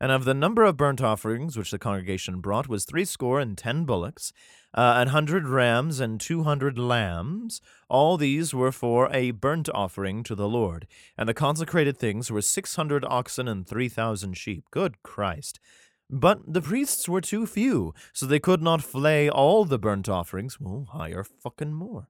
And 0.00 0.10
of 0.10 0.24
the 0.24 0.34
number 0.34 0.64
of 0.64 0.76
burnt 0.76 1.00
offerings 1.00 1.56
which 1.56 1.70
the 1.70 1.78
congregation 1.78 2.40
brought 2.40 2.66
was 2.66 2.84
threescore 2.84 3.38
and 3.38 3.56
ten 3.56 3.84
bullocks, 3.84 4.32
uh, 4.74 4.94
an 4.96 5.08
hundred 5.08 5.46
rams 5.46 6.00
and 6.00 6.20
two 6.20 6.42
hundred 6.42 6.76
lambs. 6.76 7.60
All 7.88 8.16
these 8.16 8.52
were 8.52 8.72
for 8.72 9.08
a 9.12 9.30
burnt 9.30 9.68
offering 9.72 10.24
to 10.24 10.34
the 10.34 10.48
Lord. 10.48 10.88
And 11.16 11.28
the 11.28 11.34
consecrated 11.34 11.98
things 11.98 12.32
were 12.32 12.42
six 12.42 12.74
hundred 12.74 13.04
oxen 13.04 13.46
and 13.46 13.64
three 13.64 13.88
thousand 13.88 14.36
sheep. 14.36 14.64
Good 14.72 15.04
Christ! 15.04 15.60
But 16.14 16.52
the 16.52 16.60
priests 16.60 17.08
were 17.08 17.22
too 17.22 17.46
few, 17.46 17.94
so 18.12 18.26
they 18.26 18.38
could 18.38 18.60
not 18.60 18.82
flay 18.82 19.30
all 19.30 19.64
the 19.64 19.78
burnt 19.78 20.10
offerings. 20.10 20.60
Well, 20.60 20.86
hire 20.92 21.24
fucking 21.24 21.72
more. 21.72 22.06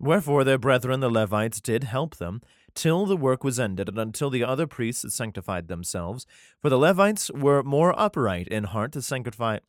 Wherefore 0.00 0.42
their 0.42 0.58
brethren 0.58 0.98
the 0.98 1.08
Levites 1.08 1.60
did 1.60 1.84
help 1.84 2.16
them, 2.16 2.42
till 2.74 3.06
the 3.06 3.16
work 3.16 3.44
was 3.44 3.60
ended, 3.60 3.88
and 3.88 3.96
until 3.96 4.28
the 4.28 4.42
other 4.42 4.66
priests 4.66 5.02
had 5.02 5.12
sanctified 5.12 5.68
themselves. 5.68 6.26
For 6.60 6.68
the 6.68 6.76
Levites 6.76 7.30
were 7.30 7.62
more 7.62 7.98
upright 7.98 8.48
in 8.48 8.64
heart 8.64 8.90
to 8.92 9.02
sanctify 9.02 9.60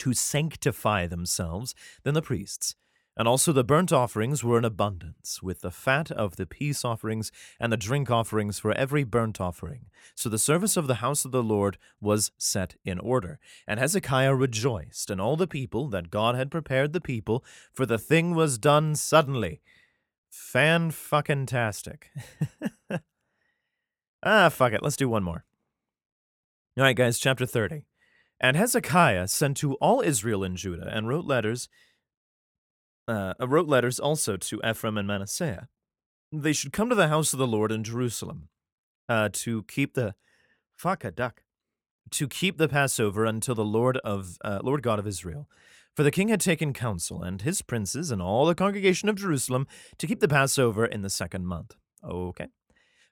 to 0.00 0.12
sanctify 0.12 1.06
themselves 1.06 1.74
than 2.02 2.12
the 2.12 2.20
priests. 2.20 2.74
And 3.16 3.28
also 3.28 3.52
the 3.52 3.62
burnt 3.62 3.92
offerings 3.92 4.42
were 4.42 4.58
in 4.58 4.64
abundance, 4.64 5.40
with 5.40 5.60
the 5.60 5.70
fat 5.70 6.10
of 6.10 6.34
the 6.34 6.46
peace 6.46 6.84
offerings 6.84 7.30
and 7.60 7.72
the 7.72 7.76
drink 7.76 8.10
offerings 8.10 8.58
for 8.58 8.72
every 8.72 9.04
burnt 9.04 9.40
offering. 9.40 9.86
So 10.16 10.28
the 10.28 10.38
service 10.38 10.76
of 10.76 10.88
the 10.88 10.96
house 10.96 11.24
of 11.24 11.30
the 11.30 11.42
Lord 11.42 11.78
was 12.00 12.32
set 12.38 12.74
in 12.84 12.98
order. 12.98 13.38
And 13.68 13.78
Hezekiah 13.78 14.34
rejoiced, 14.34 15.10
and 15.10 15.20
all 15.20 15.36
the 15.36 15.46
people, 15.46 15.88
that 15.90 16.10
God 16.10 16.34
had 16.34 16.50
prepared 16.50 16.92
the 16.92 17.00
people, 17.00 17.44
for 17.72 17.86
the 17.86 17.98
thing 17.98 18.34
was 18.34 18.58
done 18.58 18.96
suddenly. 18.96 19.60
Fan 20.28 20.90
fucking 20.90 21.46
tastic. 21.46 22.10
ah, 24.24 24.48
fuck 24.48 24.72
it. 24.72 24.82
Let's 24.82 24.96
do 24.96 25.08
one 25.08 25.22
more. 25.22 25.44
All 26.76 26.82
right, 26.82 26.96
guys, 26.96 27.20
chapter 27.20 27.46
30. 27.46 27.86
And 28.40 28.56
Hezekiah 28.56 29.28
sent 29.28 29.56
to 29.58 29.74
all 29.74 30.00
Israel 30.00 30.42
and 30.42 30.56
Judah 30.56 30.90
and 30.92 31.06
wrote 31.06 31.24
letters 31.24 31.68
uh, 33.08 33.34
wrote 33.40 33.68
letters 33.68 33.98
also 33.98 34.36
to 34.36 34.60
Ephraim 34.64 34.98
and 34.98 35.06
Manasseh. 35.06 35.68
They 36.32 36.52
should 36.52 36.72
come 36.72 36.88
to 36.88 36.94
the 36.94 37.08
house 37.08 37.32
of 37.32 37.38
the 37.38 37.46
Lord 37.46 37.70
in 37.70 37.84
Jerusalem 37.84 38.48
uh, 39.08 39.28
to 39.32 39.62
keep 39.64 39.94
the 39.94 40.14
fuck 40.76 41.04
duck 41.14 41.44
to 42.10 42.28
keep 42.28 42.58
the 42.58 42.68
Passover 42.68 43.24
until 43.24 43.54
the 43.54 43.64
Lord 43.64 43.96
of 43.98 44.38
uh, 44.44 44.60
Lord 44.62 44.82
God 44.82 44.98
of 44.98 45.06
Israel. 45.06 45.48
For 45.94 46.02
the 46.02 46.10
king 46.10 46.28
had 46.28 46.40
taken 46.40 46.72
counsel, 46.72 47.22
and 47.22 47.42
his 47.42 47.62
princes 47.62 48.10
and 48.10 48.20
all 48.20 48.46
the 48.46 48.54
congregation 48.54 49.08
of 49.08 49.16
Jerusalem, 49.16 49.66
to 49.98 50.06
keep 50.06 50.20
the 50.20 50.28
Passover 50.28 50.84
in 50.84 51.02
the 51.02 51.10
second 51.10 51.46
month. 51.46 51.76
Okay. 52.04 52.48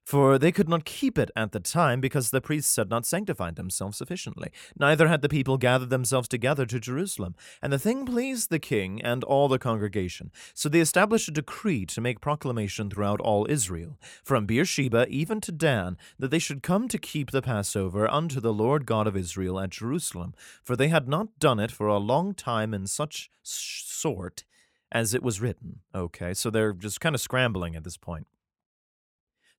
For 0.05 0.37
they 0.37 0.53
could 0.53 0.69
not 0.69 0.85
keep 0.85 1.17
it 1.17 1.31
at 1.37 1.53
the 1.53 1.61
time 1.61 2.01
because 2.01 2.31
the 2.31 2.41
priests 2.41 2.75
had 2.77 2.91
not 2.91 3.07
sanctified 3.07 3.57
themselves 3.57 3.97
sufficiently. 3.97 4.51
Neither 4.77 5.09
had 5.09 5.23
the 5.23 5.29
people 5.29 5.59
gathered 5.59 5.91
themselves 5.91 6.29
together 6.29 6.67
to 6.67 6.81
Jerusalem. 6.81 7.35
And 7.63 7.73
the 7.73 7.79
thing 7.79 8.05
pleased 8.05 8.51
the 8.51 8.59
king 8.59 9.01
and 9.01 9.23
all 9.23 9.49
the 9.49 9.59
congregation. 9.59 10.33
So 10.55 10.69
they 10.69 10.81
established 10.81 11.29
a 11.29 11.33
decree 11.33 11.87
to 11.87 12.01
make 12.01 12.21
proclamation 12.21 12.91
throughout 12.91 13.21
all 13.21 13.47
Israel, 13.49 13.99
from 14.25 14.47
Beersheba 14.47 15.07
even 15.09 15.41
to 15.43 15.53
Dan, 15.53 15.97
that 16.19 16.31
they 16.31 16.39
should 16.39 16.63
come 16.63 16.89
to 16.89 16.99
keep 16.99 17.31
the 17.31 17.43
Passover 17.43 18.11
unto 18.11 18.41
the 18.41 18.53
Lord 18.53 18.87
God 18.87 19.07
of 19.07 19.17
Israel 19.17 19.61
at 19.61 19.71
Jerusalem. 19.71 20.35
For 20.65 20.75
they 20.75 20.89
had 20.89 21.09
not 21.09 21.39
done 21.39 21.61
it 21.61 21.71
for 21.71 21.87
a 21.87 21.99
long 21.99 22.35
time 22.35 22.75
in 22.75 22.87
such 22.87 23.31
sort 23.43 24.45
as 24.91 25.15
it 25.15 25.23
was 25.23 25.41
written. 25.41 25.81
Okay, 25.95 26.35
so 26.35 26.51
they're 26.51 26.73
just 26.73 27.01
kind 27.01 27.15
of 27.15 27.21
scrambling 27.21 27.77
at 27.77 27.85
this 27.85 27.97
point. 27.97 28.27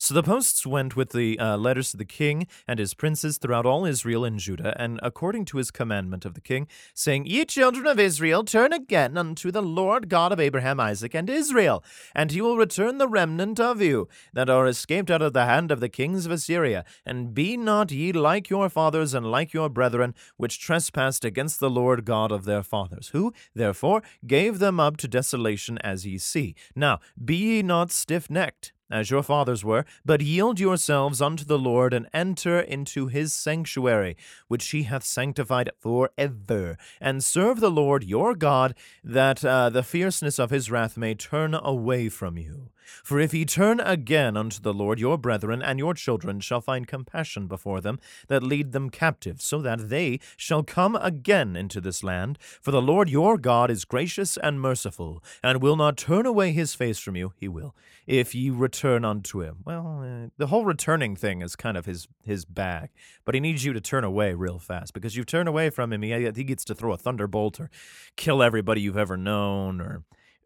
So 0.03 0.13
the 0.13 0.21
posts 0.21 0.67
went 0.67 0.97
with 0.97 1.11
the 1.11 1.39
uh, 1.39 1.55
letters 1.55 1.91
to 1.91 1.97
the 1.97 2.03
king 2.03 2.47
and 2.67 2.77
his 2.77 2.93
princes 2.93 3.37
throughout 3.37 3.65
all 3.65 3.85
Israel 3.85 4.25
and 4.25 4.37
Judah, 4.37 4.75
and 4.77 4.99
according 5.01 5.45
to 5.45 5.57
his 5.59 5.71
commandment 5.71 6.25
of 6.25 6.33
the 6.33 6.41
king, 6.41 6.67
saying, 6.93 7.25
Ye 7.25 7.45
children 7.45 7.87
of 7.87 7.97
Israel, 7.97 8.43
turn 8.43 8.73
again 8.73 9.17
unto 9.17 9.49
the 9.49 9.61
Lord 9.61 10.09
God 10.09 10.33
of 10.33 10.41
Abraham, 10.41 10.77
Isaac, 10.77 11.13
and 11.13 11.29
Israel, 11.29 11.85
and 12.13 12.31
he 12.31 12.41
will 12.41 12.57
return 12.57 12.97
the 12.97 13.07
remnant 13.07 13.61
of 13.61 13.81
you 13.81 14.09
that 14.33 14.49
are 14.49 14.67
escaped 14.67 15.09
out 15.09 15.21
of 15.21 15.31
the 15.31 15.45
hand 15.45 15.71
of 15.71 15.79
the 15.79 15.87
kings 15.87 16.25
of 16.25 16.33
Assyria. 16.33 16.83
And 17.05 17.33
be 17.33 17.55
not 17.55 17.89
ye 17.89 18.11
like 18.11 18.49
your 18.49 18.67
fathers 18.67 19.13
and 19.13 19.31
like 19.31 19.53
your 19.53 19.69
brethren, 19.69 20.15
which 20.35 20.59
trespassed 20.59 21.23
against 21.23 21.61
the 21.61 21.69
Lord 21.69 22.03
God 22.03 22.29
of 22.29 22.43
their 22.43 22.61
fathers, 22.61 23.11
who, 23.13 23.33
therefore, 23.55 24.03
gave 24.27 24.59
them 24.59 24.81
up 24.81 24.97
to 24.97 25.07
desolation 25.07 25.77
as 25.77 26.05
ye 26.05 26.17
see. 26.17 26.55
Now, 26.75 26.99
be 27.23 27.37
ye 27.37 27.61
not 27.63 27.89
stiff 27.89 28.29
necked 28.29 28.73
as 28.93 29.09
your 29.09 29.23
fathers 29.23 29.65
were, 29.65 29.85
but 30.05 30.21
yield 30.21 30.59
yourselves 30.59 31.21
unto 31.21 31.43
the 31.43 31.57
Lord, 31.57 31.93
and 31.93 32.07
enter 32.13 32.59
into 32.59 33.07
his 33.07 33.33
sanctuary, 33.33 34.15
which 34.47 34.69
he 34.69 34.83
hath 34.83 35.03
sanctified 35.03 35.71
for 35.79 36.11
ever, 36.17 36.77
and 37.01 37.23
serve 37.23 37.59
the 37.59 37.71
Lord 37.71 38.03
your 38.03 38.35
God, 38.35 38.75
that 39.03 39.43
uh, 39.43 39.69
the 39.69 39.83
fierceness 39.83 40.39
of 40.39 40.51
his 40.51 40.69
wrath 40.69 40.95
may 40.95 41.15
turn 41.15 41.53
away 41.55 42.07
from 42.07 42.37
you. 42.37 42.69
For 43.03 43.19
if 43.19 43.33
ye 43.33 43.45
turn 43.45 43.79
again 43.79 44.37
unto 44.37 44.59
the 44.61 44.73
Lord, 44.73 44.99
your 44.99 45.17
brethren 45.17 45.61
and 45.61 45.79
your 45.79 45.93
children 45.93 46.39
shall 46.39 46.61
find 46.61 46.87
compassion 46.87 47.47
before 47.47 47.81
them 47.81 47.99
that 48.27 48.43
lead 48.43 48.71
them 48.71 48.89
captive, 48.89 49.41
so 49.41 49.61
that 49.61 49.89
they 49.89 50.19
shall 50.37 50.63
come 50.63 50.95
again 50.95 51.55
into 51.55 51.81
this 51.81 52.03
land. 52.03 52.37
For 52.61 52.71
the 52.71 52.81
Lord 52.81 53.09
your 53.09 53.37
God 53.37 53.69
is 53.69 53.85
gracious 53.85 54.37
and 54.37 54.59
merciful, 54.61 55.23
and 55.43 55.61
will 55.61 55.75
not 55.75 55.97
turn 55.97 56.25
away 56.25 56.51
his 56.51 56.73
face 56.73 56.99
from 56.99 57.15
you. 57.15 57.33
He 57.37 57.47
will, 57.47 57.75
if 58.07 58.33
ye 58.35 58.49
return 58.49 59.05
unto 59.05 59.41
him. 59.41 59.57
Well, 59.65 60.03
uh, 60.03 60.29
the 60.37 60.47
whole 60.47 60.65
returning 60.65 61.15
thing 61.15 61.41
is 61.41 61.55
kind 61.55 61.77
of 61.77 61.85
his 61.85 62.07
his 62.23 62.45
bag, 62.45 62.89
but 63.25 63.35
he 63.35 63.41
needs 63.41 63.65
you 63.65 63.73
to 63.73 63.81
turn 63.81 64.03
away 64.03 64.33
real 64.33 64.59
fast 64.59 64.93
because 64.93 65.15
you 65.15 65.23
turn 65.23 65.47
away 65.47 65.69
from 65.69 65.93
him, 65.93 66.01
he, 66.01 66.11
he 66.11 66.43
gets 66.43 66.65
to 66.65 66.75
throw 66.75 66.93
a 66.93 66.97
thunderbolt 66.97 67.59
or 67.59 67.69
kill 68.15 68.41
everybody 68.43 68.81
you've 68.81 68.97
ever 68.97 69.17
known 69.17 69.81
or 69.81 70.03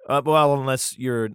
uh, 0.08 0.22
well, 0.24 0.54
unless 0.54 0.98
you're, 0.98 1.30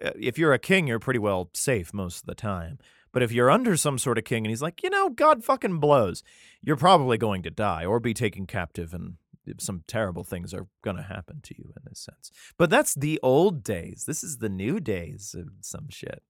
if 0.00 0.38
you're 0.38 0.52
a 0.52 0.58
king, 0.58 0.86
you're 0.86 0.98
pretty 0.98 1.20
well 1.20 1.50
safe 1.54 1.94
most 1.94 2.20
of 2.20 2.26
the 2.26 2.34
time. 2.34 2.78
But 3.12 3.22
if 3.22 3.32
you're 3.32 3.50
under 3.50 3.76
some 3.76 3.98
sort 3.98 4.18
of 4.18 4.24
king 4.24 4.44
and 4.44 4.50
he's 4.50 4.60
like, 4.60 4.82
you 4.82 4.90
know, 4.90 5.08
God 5.08 5.42
fucking 5.42 5.78
blows, 5.78 6.22
you're 6.60 6.76
probably 6.76 7.16
going 7.16 7.42
to 7.44 7.50
die 7.50 7.84
or 7.84 7.98
be 7.98 8.12
taken 8.12 8.46
captive, 8.46 8.92
and 8.92 9.14
some 9.58 9.84
terrible 9.86 10.24
things 10.24 10.52
are 10.52 10.66
going 10.82 10.96
to 10.96 11.02
happen 11.02 11.40
to 11.44 11.54
you 11.56 11.72
in 11.76 11.82
this 11.88 12.00
sense. 12.00 12.30
But 12.58 12.68
that's 12.68 12.94
the 12.94 13.18
old 13.22 13.62
days. 13.62 14.04
This 14.06 14.22
is 14.22 14.38
the 14.38 14.48
new 14.48 14.80
days 14.80 15.34
of 15.38 15.48
some 15.60 15.88
shit. 15.88 16.22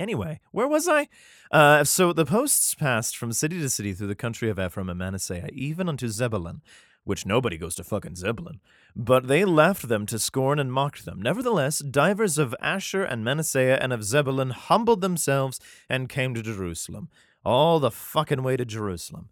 Anyway, 0.00 0.40
where 0.52 0.68
was 0.68 0.88
I? 0.88 1.08
Uh, 1.50 1.84
so 1.84 2.12
the 2.12 2.24
posts 2.24 2.74
passed 2.74 3.16
from 3.16 3.32
city 3.32 3.60
to 3.60 3.68
city 3.68 3.92
through 3.92 4.06
the 4.06 4.14
country 4.14 4.48
of 4.48 4.58
Ephraim 4.58 4.88
and 4.88 4.98
Manasseh, 4.98 5.48
even 5.52 5.88
unto 5.88 6.08
Zebulun, 6.08 6.62
which 7.08 7.24
nobody 7.24 7.56
goes 7.56 7.74
to 7.74 7.82
fucking 7.82 8.16
Zebulun. 8.16 8.60
But 8.94 9.28
they 9.28 9.46
laughed 9.46 9.88
them 9.88 10.04
to 10.06 10.18
scorn 10.18 10.58
and 10.58 10.70
mocked 10.70 11.06
them. 11.06 11.22
Nevertheless, 11.22 11.78
divers 11.78 12.36
of 12.36 12.54
Asher 12.60 13.02
and 13.02 13.24
Manasseh 13.24 13.78
and 13.80 13.94
of 13.94 14.04
Zebulun 14.04 14.50
humbled 14.50 15.00
themselves 15.00 15.58
and 15.88 16.10
came 16.10 16.34
to 16.34 16.42
Jerusalem, 16.42 17.08
all 17.44 17.80
the 17.80 17.90
fucking 17.90 18.42
way 18.42 18.58
to 18.58 18.66
Jerusalem. 18.66 19.30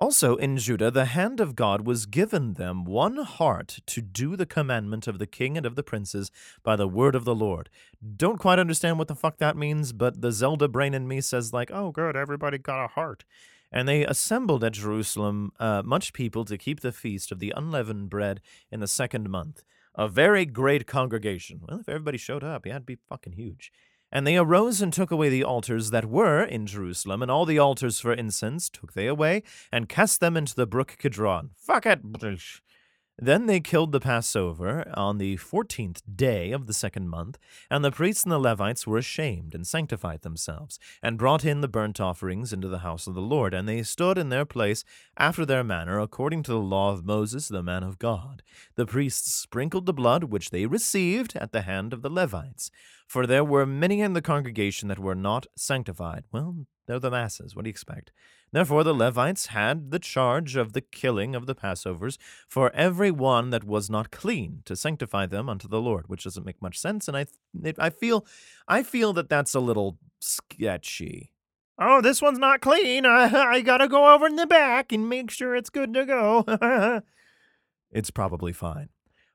Also 0.00 0.36
in 0.36 0.58
Judah, 0.58 0.90
the 0.90 1.06
hand 1.06 1.40
of 1.40 1.56
God 1.56 1.86
was 1.86 2.04
given 2.04 2.54
them 2.54 2.84
one 2.84 3.16
heart 3.16 3.78
to 3.86 4.02
do 4.02 4.36
the 4.36 4.44
commandment 4.44 5.06
of 5.06 5.18
the 5.18 5.26
king 5.26 5.56
and 5.56 5.64
of 5.64 5.76
the 5.76 5.82
princes 5.82 6.30
by 6.62 6.76
the 6.76 6.88
word 6.88 7.14
of 7.14 7.24
the 7.24 7.34
Lord. 7.34 7.70
Don't 8.16 8.38
quite 8.38 8.58
understand 8.58 8.98
what 8.98 9.08
the 9.08 9.14
fuck 9.14 9.38
that 9.38 9.56
means, 9.56 9.94
but 9.94 10.20
the 10.20 10.32
Zelda 10.32 10.68
brain 10.68 10.92
in 10.92 11.08
me 11.08 11.22
says, 11.22 11.54
like, 11.54 11.70
oh, 11.72 11.90
good, 11.90 12.16
everybody 12.16 12.58
got 12.58 12.84
a 12.84 12.88
heart. 12.88 13.24
And 13.74 13.88
they 13.88 14.06
assembled 14.06 14.62
at 14.62 14.74
Jerusalem 14.74 15.50
uh, 15.58 15.82
much 15.84 16.12
people 16.12 16.44
to 16.44 16.56
keep 16.56 16.78
the 16.78 16.92
feast 16.92 17.32
of 17.32 17.40
the 17.40 17.52
unleavened 17.56 18.08
bread 18.08 18.40
in 18.70 18.78
the 18.78 18.86
second 18.86 19.28
month. 19.28 19.64
A 19.96 20.06
very 20.06 20.46
great 20.46 20.86
congregation. 20.86 21.60
Well, 21.68 21.80
if 21.80 21.88
everybody 21.88 22.16
showed 22.16 22.44
up, 22.44 22.66
yeah, 22.66 22.74
it'd 22.74 22.86
be 22.86 22.98
fucking 23.08 23.32
huge. 23.32 23.72
And 24.12 24.24
they 24.24 24.36
arose 24.36 24.80
and 24.80 24.92
took 24.92 25.10
away 25.10 25.28
the 25.28 25.42
altars 25.42 25.90
that 25.90 26.04
were 26.04 26.44
in 26.44 26.68
Jerusalem, 26.68 27.20
and 27.20 27.32
all 27.32 27.44
the 27.44 27.58
altars 27.58 27.98
for 27.98 28.12
incense 28.12 28.70
took 28.70 28.92
they 28.92 29.08
away, 29.08 29.42
and 29.72 29.88
cast 29.88 30.20
them 30.20 30.36
into 30.36 30.54
the 30.54 30.68
brook 30.68 30.94
Kidron. 30.96 31.50
Fuck 31.56 31.84
it! 31.84 32.00
Then 33.16 33.46
they 33.46 33.60
killed 33.60 33.92
the 33.92 34.00
Passover 34.00 34.90
on 34.94 35.18
the 35.18 35.36
fourteenth 35.36 36.02
day 36.16 36.50
of 36.50 36.66
the 36.66 36.72
second 36.72 37.08
month, 37.08 37.38
and 37.70 37.84
the 37.84 37.92
priests 37.92 38.24
and 38.24 38.32
the 38.32 38.38
Levites 38.38 38.88
were 38.88 38.98
ashamed 38.98 39.54
and 39.54 39.64
sanctified 39.64 40.22
themselves, 40.22 40.80
and 41.00 41.16
brought 41.16 41.44
in 41.44 41.60
the 41.60 41.68
burnt 41.68 42.00
offerings 42.00 42.52
into 42.52 42.66
the 42.66 42.80
house 42.80 43.06
of 43.06 43.14
the 43.14 43.20
Lord, 43.20 43.54
and 43.54 43.68
they 43.68 43.84
stood 43.84 44.18
in 44.18 44.30
their 44.30 44.44
place 44.44 44.84
after 45.16 45.46
their 45.46 45.62
manner, 45.62 46.00
according 46.00 46.42
to 46.42 46.50
the 46.50 46.58
law 46.58 46.92
of 46.92 47.04
Moses 47.04 47.46
the 47.46 47.62
man 47.62 47.84
of 47.84 48.00
God. 48.00 48.42
The 48.74 48.86
priests 48.86 49.32
sprinkled 49.32 49.86
the 49.86 49.92
blood 49.92 50.24
which 50.24 50.50
they 50.50 50.66
received 50.66 51.36
at 51.36 51.52
the 51.52 51.62
hand 51.62 51.92
of 51.92 52.02
the 52.02 52.10
Levites, 52.10 52.72
for 53.06 53.28
there 53.28 53.44
were 53.44 53.64
many 53.64 54.00
in 54.00 54.14
the 54.14 54.22
congregation 54.22 54.88
that 54.88 54.98
were 54.98 55.14
not 55.14 55.46
sanctified. 55.56 56.24
Well, 56.32 56.66
they're 56.86 56.98
the 56.98 57.10
masses. 57.10 57.54
What 57.54 57.64
do 57.64 57.68
you 57.68 57.72
expect? 57.72 58.12
Therefore 58.54 58.84
the 58.84 58.94
Levites 58.94 59.46
had 59.46 59.90
the 59.90 59.98
charge 59.98 60.54
of 60.54 60.74
the 60.74 60.80
killing 60.80 61.34
of 61.34 61.46
the 61.46 61.56
Passovers 61.56 62.18
for 62.46 62.70
every 62.72 63.10
one 63.10 63.50
that 63.50 63.64
was 63.64 63.90
not 63.90 64.12
clean 64.12 64.62
to 64.66 64.76
sanctify 64.76 65.26
them 65.26 65.48
unto 65.48 65.66
the 65.66 65.80
Lord, 65.80 66.06
which 66.06 66.22
doesn't 66.22 66.46
make 66.46 66.62
much 66.62 66.78
sense, 66.78 67.08
and 67.08 67.16
I 67.16 67.26
it, 67.64 67.74
I 67.80 67.90
feel 67.90 68.24
I 68.68 68.84
feel 68.84 69.12
that 69.14 69.28
that's 69.28 69.56
a 69.56 69.60
little 69.60 69.98
sketchy. 70.20 71.32
Oh, 71.80 72.00
this 72.00 72.22
one's 72.22 72.38
not 72.38 72.60
clean. 72.60 73.04
I 73.06 73.24
I 73.56 73.60
gotta 73.60 73.88
go 73.88 74.14
over 74.14 74.28
in 74.28 74.36
the 74.36 74.46
back 74.46 74.92
and 74.92 75.08
make 75.08 75.32
sure 75.32 75.56
it's 75.56 75.68
good 75.68 75.92
to 75.92 76.06
go. 76.06 76.44
it's 77.90 78.12
probably 78.12 78.52
fine. 78.52 78.88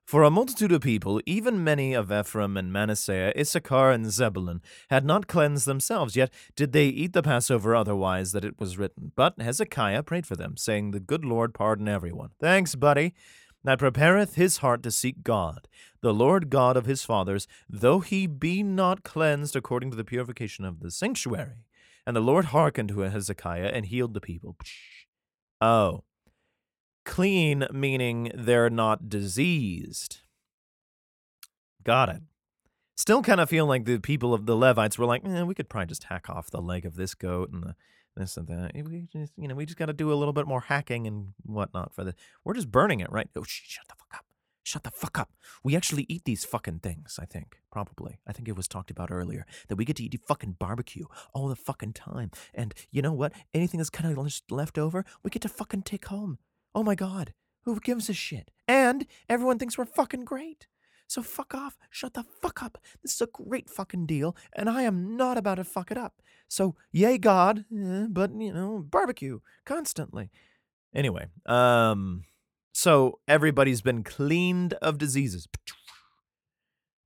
For 0.09 0.23
a 0.23 0.31
multitude 0.31 0.71
of 0.71 0.81
people, 0.81 1.21
even 1.27 1.63
many 1.63 1.93
of 1.93 2.11
Ephraim 2.11 2.57
and 2.57 2.73
Manasseh, 2.73 3.31
Issachar 3.39 3.91
and 3.91 4.11
Zebulun, 4.11 4.63
had 4.89 5.05
not 5.05 5.27
cleansed 5.27 5.67
themselves, 5.67 6.15
yet 6.15 6.33
did 6.55 6.71
they 6.71 6.87
eat 6.87 7.13
the 7.13 7.21
Passover 7.21 7.75
otherwise 7.75 8.31
that 8.31 8.43
it 8.43 8.59
was 8.59 8.79
written. 8.79 9.11
But 9.15 9.39
Hezekiah 9.39 10.01
prayed 10.01 10.25
for 10.25 10.35
them, 10.35 10.57
saying, 10.57 10.89
The 10.89 10.99
good 10.99 11.23
Lord 11.23 11.53
pardon 11.53 11.87
everyone. 11.87 12.31
Thanks, 12.39 12.73
buddy. 12.73 13.13
That 13.63 13.77
prepareth 13.77 14.33
his 14.33 14.57
heart 14.57 14.81
to 14.81 14.89
seek 14.89 15.21
God, 15.21 15.67
the 16.01 16.11
Lord 16.11 16.49
God 16.49 16.75
of 16.75 16.87
his 16.87 17.03
fathers, 17.03 17.45
though 17.69 17.99
he 17.99 18.25
be 18.25 18.63
not 18.63 19.03
cleansed 19.03 19.55
according 19.55 19.91
to 19.91 19.95
the 19.95 20.03
purification 20.03 20.65
of 20.65 20.79
the 20.79 20.89
sanctuary. 20.89 21.67
And 22.07 22.15
the 22.15 22.21
Lord 22.21 22.45
hearkened 22.45 22.89
to 22.89 23.01
Hezekiah 23.01 23.69
and 23.71 23.85
healed 23.85 24.15
the 24.15 24.21
people. 24.21 24.57
Oh, 25.61 26.03
Clean 27.05 27.65
meaning 27.71 28.31
they're 28.33 28.69
not 28.69 29.09
diseased. 29.09 30.19
Got 31.83 32.09
it. 32.09 32.21
Still 32.95 33.21
kind 33.21 33.39
of 33.39 33.49
feel 33.49 33.65
like 33.65 33.85
the 33.85 33.97
people 33.97 34.33
of 34.33 34.45
the 34.45 34.55
Levites 34.55 34.97
were 34.97 35.05
like, 35.05 35.25
eh, 35.25 35.43
we 35.43 35.55
could 35.55 35.69
probably 35.69 35.87
just 35.87 36.03
hack 36.05 36.29
off 36.29 36.51
the 36.51 36.61
leg 36.61 36.85
of 36.85 36.95
this 36.95 37.15
goat 37.15 37.49
and 37.51 37.63
the, 37.63 37.75
this 38.15 38.35
and 38.35 38.47
that. 38.47 38.73
We 38.75 39.07
just, 39.11 39.31
you 39.37 39.47
know, 39.47 39.55
we 39.55 39.65
just 39.65 39.77
got 39.77 39.85
to 39.85 39.93
do 39.93 40.11
a 40.11 40.15
little 40.15 40.33
bit 40.33 40.47
more 40.47 40.61
hacking 40.61 41.07
and 41.07 41.33
whatnot 41.43 41.95
for 41.95 42.03
the. 42.03 42.13
We're 42.43 42.53
just 42.53 42.69
burning 42.69 42.99
it, 42.99 43.09
right? 43.11 43.29
Oh, 43.35 43.43
sh- 43.43 43.61
shut 43.65 43.87
the 43.87 43.95
fuck 43.95 44.13
up. 44.13 44.25
Shut 44.63 44.83
the 44.83 44.91
fuck 44.91 45.17
up. 45.17 45.31
We 45.63 45.75
actually 45.77 46.05
eat 46.09 46.25
these 46.25 46.43
fucking 46.43 46.79
things, 46.79 47.17
I 47.19 47.25
think. 47.25 47.59
Probably. 47.71 48.19
I 48.27 48.33
think 48.33 48.49
it 48.49 48.57
was 48.57 48.67
talked 48.67 48.91
about 48.91 49.11
earlier 49.11 49.45
that 49.69 49.77
we 49.77 49.85
get 49.85 49.95
to 49.95 50.03
eat 50.03 50.19
fucking 50.27 50.57
barbecue 50.59 51.05
all 51.33 51.47
the 51.47 51.55
fucking 51.55 51.93
time. 51.93 52.31
And 52.53 52.73
you 52.91 53.01
know 53.01 53.13
what? 53.13 53.31
Anything 53.53 53.77
that's 53.77 53.89
kind 53.89 54.15
of 54.15 54.41
left 54.51 54.77
over, 54.77 55.05
we 55.23 55.29
get 55.29 55.41
to 55.43 55.49
fucking 55.49 55.83
take 55.83 56.05
home. 56.05 56.37
Oh 56.73 56.83
my 56.83 56.95
God, 56.95 57.33
who 57.63 57.79
gives 57.79 58.09
a 58.09 58.13
shit? 58.13 58.51
And 58.67 59.05
everyone 59.27 59.59
thinks 59.59 59.77
we're 59.77 59.85
fucking 59.85 60.25
great. 60.25 60.67
So 61.07 61.23
fuck 61.23 61.55
off, 61.55 61.75
shut 61.89 62.13
the 62.13 62.23
fuck 62.23 62.61
up. 62.61 62.77
This 63.01 63.15
is 63.15 63.21
a 63.21 63.27
great 63.27 63.67
fucking 63.69 64.05
deal, 64.05 64.35
and 64.55 64.69
I 64.69 64.83
am 64.83 65.17
not 65.17 65.37
about 65.37 65.55
to 65.55 65.63
fuck 65.63 65.89
it 65.89 65.97
up. 65.97 66.21
So, 66.47 66.75
yay 66.91 67.17
God, 67.17 67.65
eh, 67.75 68.05
but 68.09 68.31
you 68.35 68.53
know, 68.53 68.85
barbecue 68.87 69.39
constantly. 69.65 70.29
Anyway, 70.93 71.27
um, 71.47 72.25
so 72.73 73.19
everybody's 73.27 73.81
been 73.81 74.03
cleaned 74.03 74.73
of 74.75 74.99
diseases. 74.99 75.47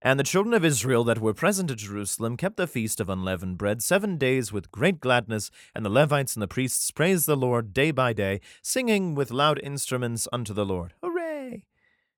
And 0.05 0.19
the 0.19 0.23
children 0.23 0.53
of 0.53 0.65
Israel 0.65 1.05
that 1.05 1.21
were 1.21 1.33
present 1.33 1.71
at 1.71 1.77
Jerusalem 1.77 2.35
kept 2.35 2.57
the 2.57 2.67
feast 2.67 2.99
of 2.99 3.07
unleavened 3.07 3.57
bread 3.57 3.81
seven 3.81 4.17
days 4.17 4.51
with 4.51 4.69
great 4.69 4.99
gladness, 4.99 5.49
and 5.73 5.85
the 5.85 5.89
Levites 5.89 6.35
and 6.35 6.43
the 6.43 6.47
priests 6.47 6.91
praised 6.91 7.25
the 7.25 7.37
Lord 7.37 7.73
day 7.73 7.91
by 7.91 8.11
day, 8.11 8.41
singing 8.61 9.15
with 9.15 9.31
loud 9.31 9.61
instruments 9.63 10.27
unto 10.33 10.53
the 10.53 10.65
Lord. 10.65 10.93
Hooray! 11.01 11.63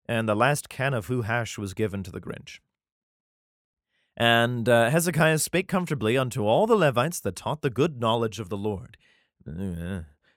And 0.08 0.28
the 0.28 0.36
last 0.36 0.67
can 0.67 0.95
of 0.95 1.06
Who 1.06 1.21
hash 1.21 1.60
was 1.60 1.76
given 1.76 2.02
to 2.02 2.12
the 2.12 2.19
Grinch. 2.19 2.58
And 4.17 4.67
uh, 4.67 4.89
Hezekiah 4.89 5.38
spake 5.38 5.67
comfortably 5.67 6.17
unto 6.17 6.43
all 6.43 6.65
the 6.65 6.76
Levites 6.76 7.19
that 7.19 7.36
taught 7.36 7.62
the 7.62 7.69
good 7.69 8.00
knowledge 8.02 8.39
of 8.39 8.50
the 8.50 8.58
Lord. 8.58 8.98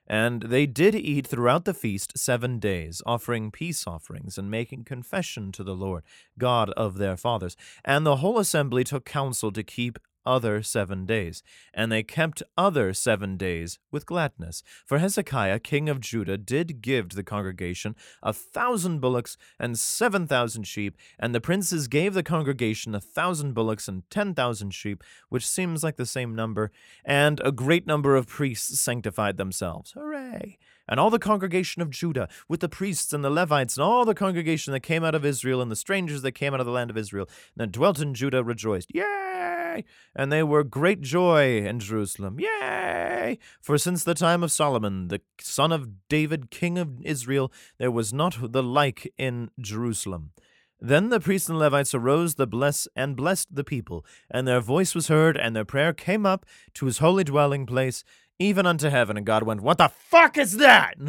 And 0.09 0.42
they 0.42 0.66
did 0.66 0.94
eat 0.94 1.27
throughout 1.27 1.66
the 1.66 1.75
feast 1.75 2.16
seven 2.16 2.59
days, 2.59 3.03
offering 3.05 3.51
peace 3.51 3.87
offerings 3.87 4.38
and 4.38 4.51
making 4.51 4.85
confession 4.85 5.53
to 5.53 5.62
the 5.62 5.75
Lord, 5.75 6.03
God 6.38 6.71
of 6.71 6.97
their 6.97 7.16
fathers. 7.16 7.57
And 7.85 8.07
the 8.07 8.16
whole 8.16 8.38
assembly 8.38 8.85
took 8.85 9.05
counsel 9.05 9.53
to 9.53 9.62
keep 9.62 9.99
other 10.29 10.62
seven 10.62 11.07
days. 11.07 11.43
And 11.73 11.91
they 11.91 12.03
kept 12.03 12.43
other 12.57 12.93
seven 12.93 13.38
days 13.38 13.79
with 13.91 14.05
gladness. 14.05 14.62
For 14.85 14.99
Hezekiah, 14.99 15.61
king 15.61 15.88
of 15.88 16.01
Judah, 16.01 16.37
did 16.37 16.83
give 16.83 17.09
to 17.09 17.17
the 17.17 17.23
congregation 17.25 17.97
a 18.23 18.35
thousand 18.35 19.01
bullocks 19.01 19.38
and 19.59 19.79
seven 19.79 20.27
thousand 20.27 20.64
sheep, 20.64 20.97
and 21.19 21.35
the 21.35 21.41
princes 21.41 21.88
gave 21.88 22.12
the 22.12 22.23
congregation 22.23 22.95
a 22.95 23.01
thousand 23.01 23.55
bullocks 23.55 23.88
and 23.88 24.09
ten 24.11 24.35
thousand 24.35 24.75
sheep, 24.75 25.03
which 25.31 25.49
seems 25.49 25.83
like 25.83 25.97
the 25.97 26.05
same 26.05 26.35
number, 26.35 26.71
and 27.05 27.41
a 27.43 27.51
great 27.51 27.87
number 27.87 28.14
of 28.14 28.29
priests 28.29 28.79
sanctified 28.79 29.38
themselves. 29.38 29.93
Hooray! 29.93 30.59
And 30.88 30.98
all 30.98 31.11
the 31.11 31.18
congregation 31.18 31.83
of 31.83 31.90
Judah, 31.90 32.29
with 32.48 32.61
the 32.61 32.68
priests 32.68 33.12
and 33.12 33.24
the 33.24 33.31
Levites, 33.31 33.77
and 33.77 33.85
all 33.85 34.05
the 34.05 34.14
congregation 34.14 34.72
that 34.72 34.81
came 34.81 35.05
out 35.05 35.14
of 35.14 35.24
Israel, 35.24 35.61
and 35.61 35.70
the 35.70 35.77
strangers 35.77 36.22
that 36.22 36.33
came 36.33 36.55
out 36.55 36.61
of 36.61 36.66
the 36.66 36.72
land 36.72 36.90
of 36.90 36.96
Israel, 36.96 37.29
and 37.57 37.62
that 37.62 37.72
dwelt 37.72 38.01
in 38.01 38.14
Judah, 38.14 38.42
rejoiced. 38.42 38.94
Yea! 38.94 39.85
And 40.14 40.33
they 40.33 40.42
were 40.42 40.64
great 40.64 41.01
joy 41.01 41.59
in 41.59 41.81
Jerusalem. 41.81 42.38
Yea! 42.40 43.38
For 43.61 43.79
since 43.79 44.05
the 44.05 44.14
time 44.14 44.42
of 44.42 44.53
Solomon, 44.53 45.09
the 45.09 45.20
son 45.40 45.72
of 45.72 46.09
David, 46.09 46.51
king 46.51 46.79
of 46.79 47.01
Israel, 47.03 47.53
there 47.79 47.90
was 47.90 48.12
not 48.12 48.53
the 48.53 48.62
like 48.62 49.12
in 49.18 49.51
Jerusalem. 49.61 50.33
Then 50.81 51.09
the 51.09 51.18
priests 51.18 51.48
and 51.48 51.59
Levites 51.59 51.92
arose 51.92 52.37
the 52.37 52.46
bless 52.46 52.87
and 52.94 53.16
blessed 53.16 53.55
the 53.55 53.64
people, 53.64 54.07
and 54.31 54.46
their 54.46 54.61
voice 54.61 54.94
was 54.94 55.09
heard, 55.09 55.37
and 55.37 55.55
their 55.55 55.64
prayer 55.64 55.92
came 55.92 56.24
up 56.24 56.46
to 56.74 56.87
his 56.87 56.98
holy 56.98 57.24
dwelling 57.24 57.66
place, 57.66 58.05
even 58.38 58.66
unto 58.66 58.88
heaven. 58.88 59.16
And 59.16 59.27
God 59.27 59.42
went, 59.42 59.61
What 59.61 59.79
the 59.79 59.88
fuck 59.88 60.38
is 60.38 60.57
that? 60.59 60.94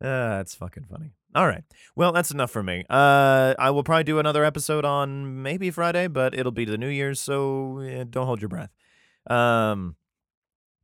Ah, 0.00 0.38
that's 0.38 0.54
fucking 0.54 0.84
funny. 0.84 1.10
All 1.34 1.46
right. 1.46 1.64
Well, 1.96 2.12
that's 2.12 2.30
enough 2.30 2.50
for 2.50 2.62
me. 2.62 2.84
Uh, 2.88 3.54
I 3.58 3.70
will 3.70 3.82
probably 3.82 4.04
do 4.04 4.18
another 4.18 4.44
episode 4.44 4.84
on 4.84 5.42
maybe 5.42 5.70
Friday, 5.70 6.06
but 6.06 6.38
it'll 6.38 6.52
be 6.52 6.64
the 6.64 6.78
New 6.78 6.88
Year's, 6.88 7.20
so 7.20 7.80
eh, 7.80 8.04
don't 8.08 8.26
hold 8.26 8.40
your 8.40 8.48
breath. 8.48 8.70
Um, 9.28 9.96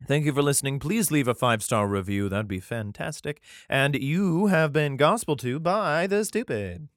thank 0.09 0.25
you 0.27 0.33
for 0.33 0.43
listening. 0.43 0.81
Please 0.81 1.11
leave 1.13 1.29
a 1.29 1.35
five 1.35 1.63
star 1.63 1.87
review. 1.87 2.29
That'd 2.29 2.49
be 2.49 2.61
fantastic. 2.61 3.41
And 3.69 3.95
you 3.95 4.47
have 4.47 4.73
been 4.73 4.97
gospel 4.97 5.37
to 5.37 5.61
by 5.61 6.07
the 6.07 6.25
stupid. 6.25 6.89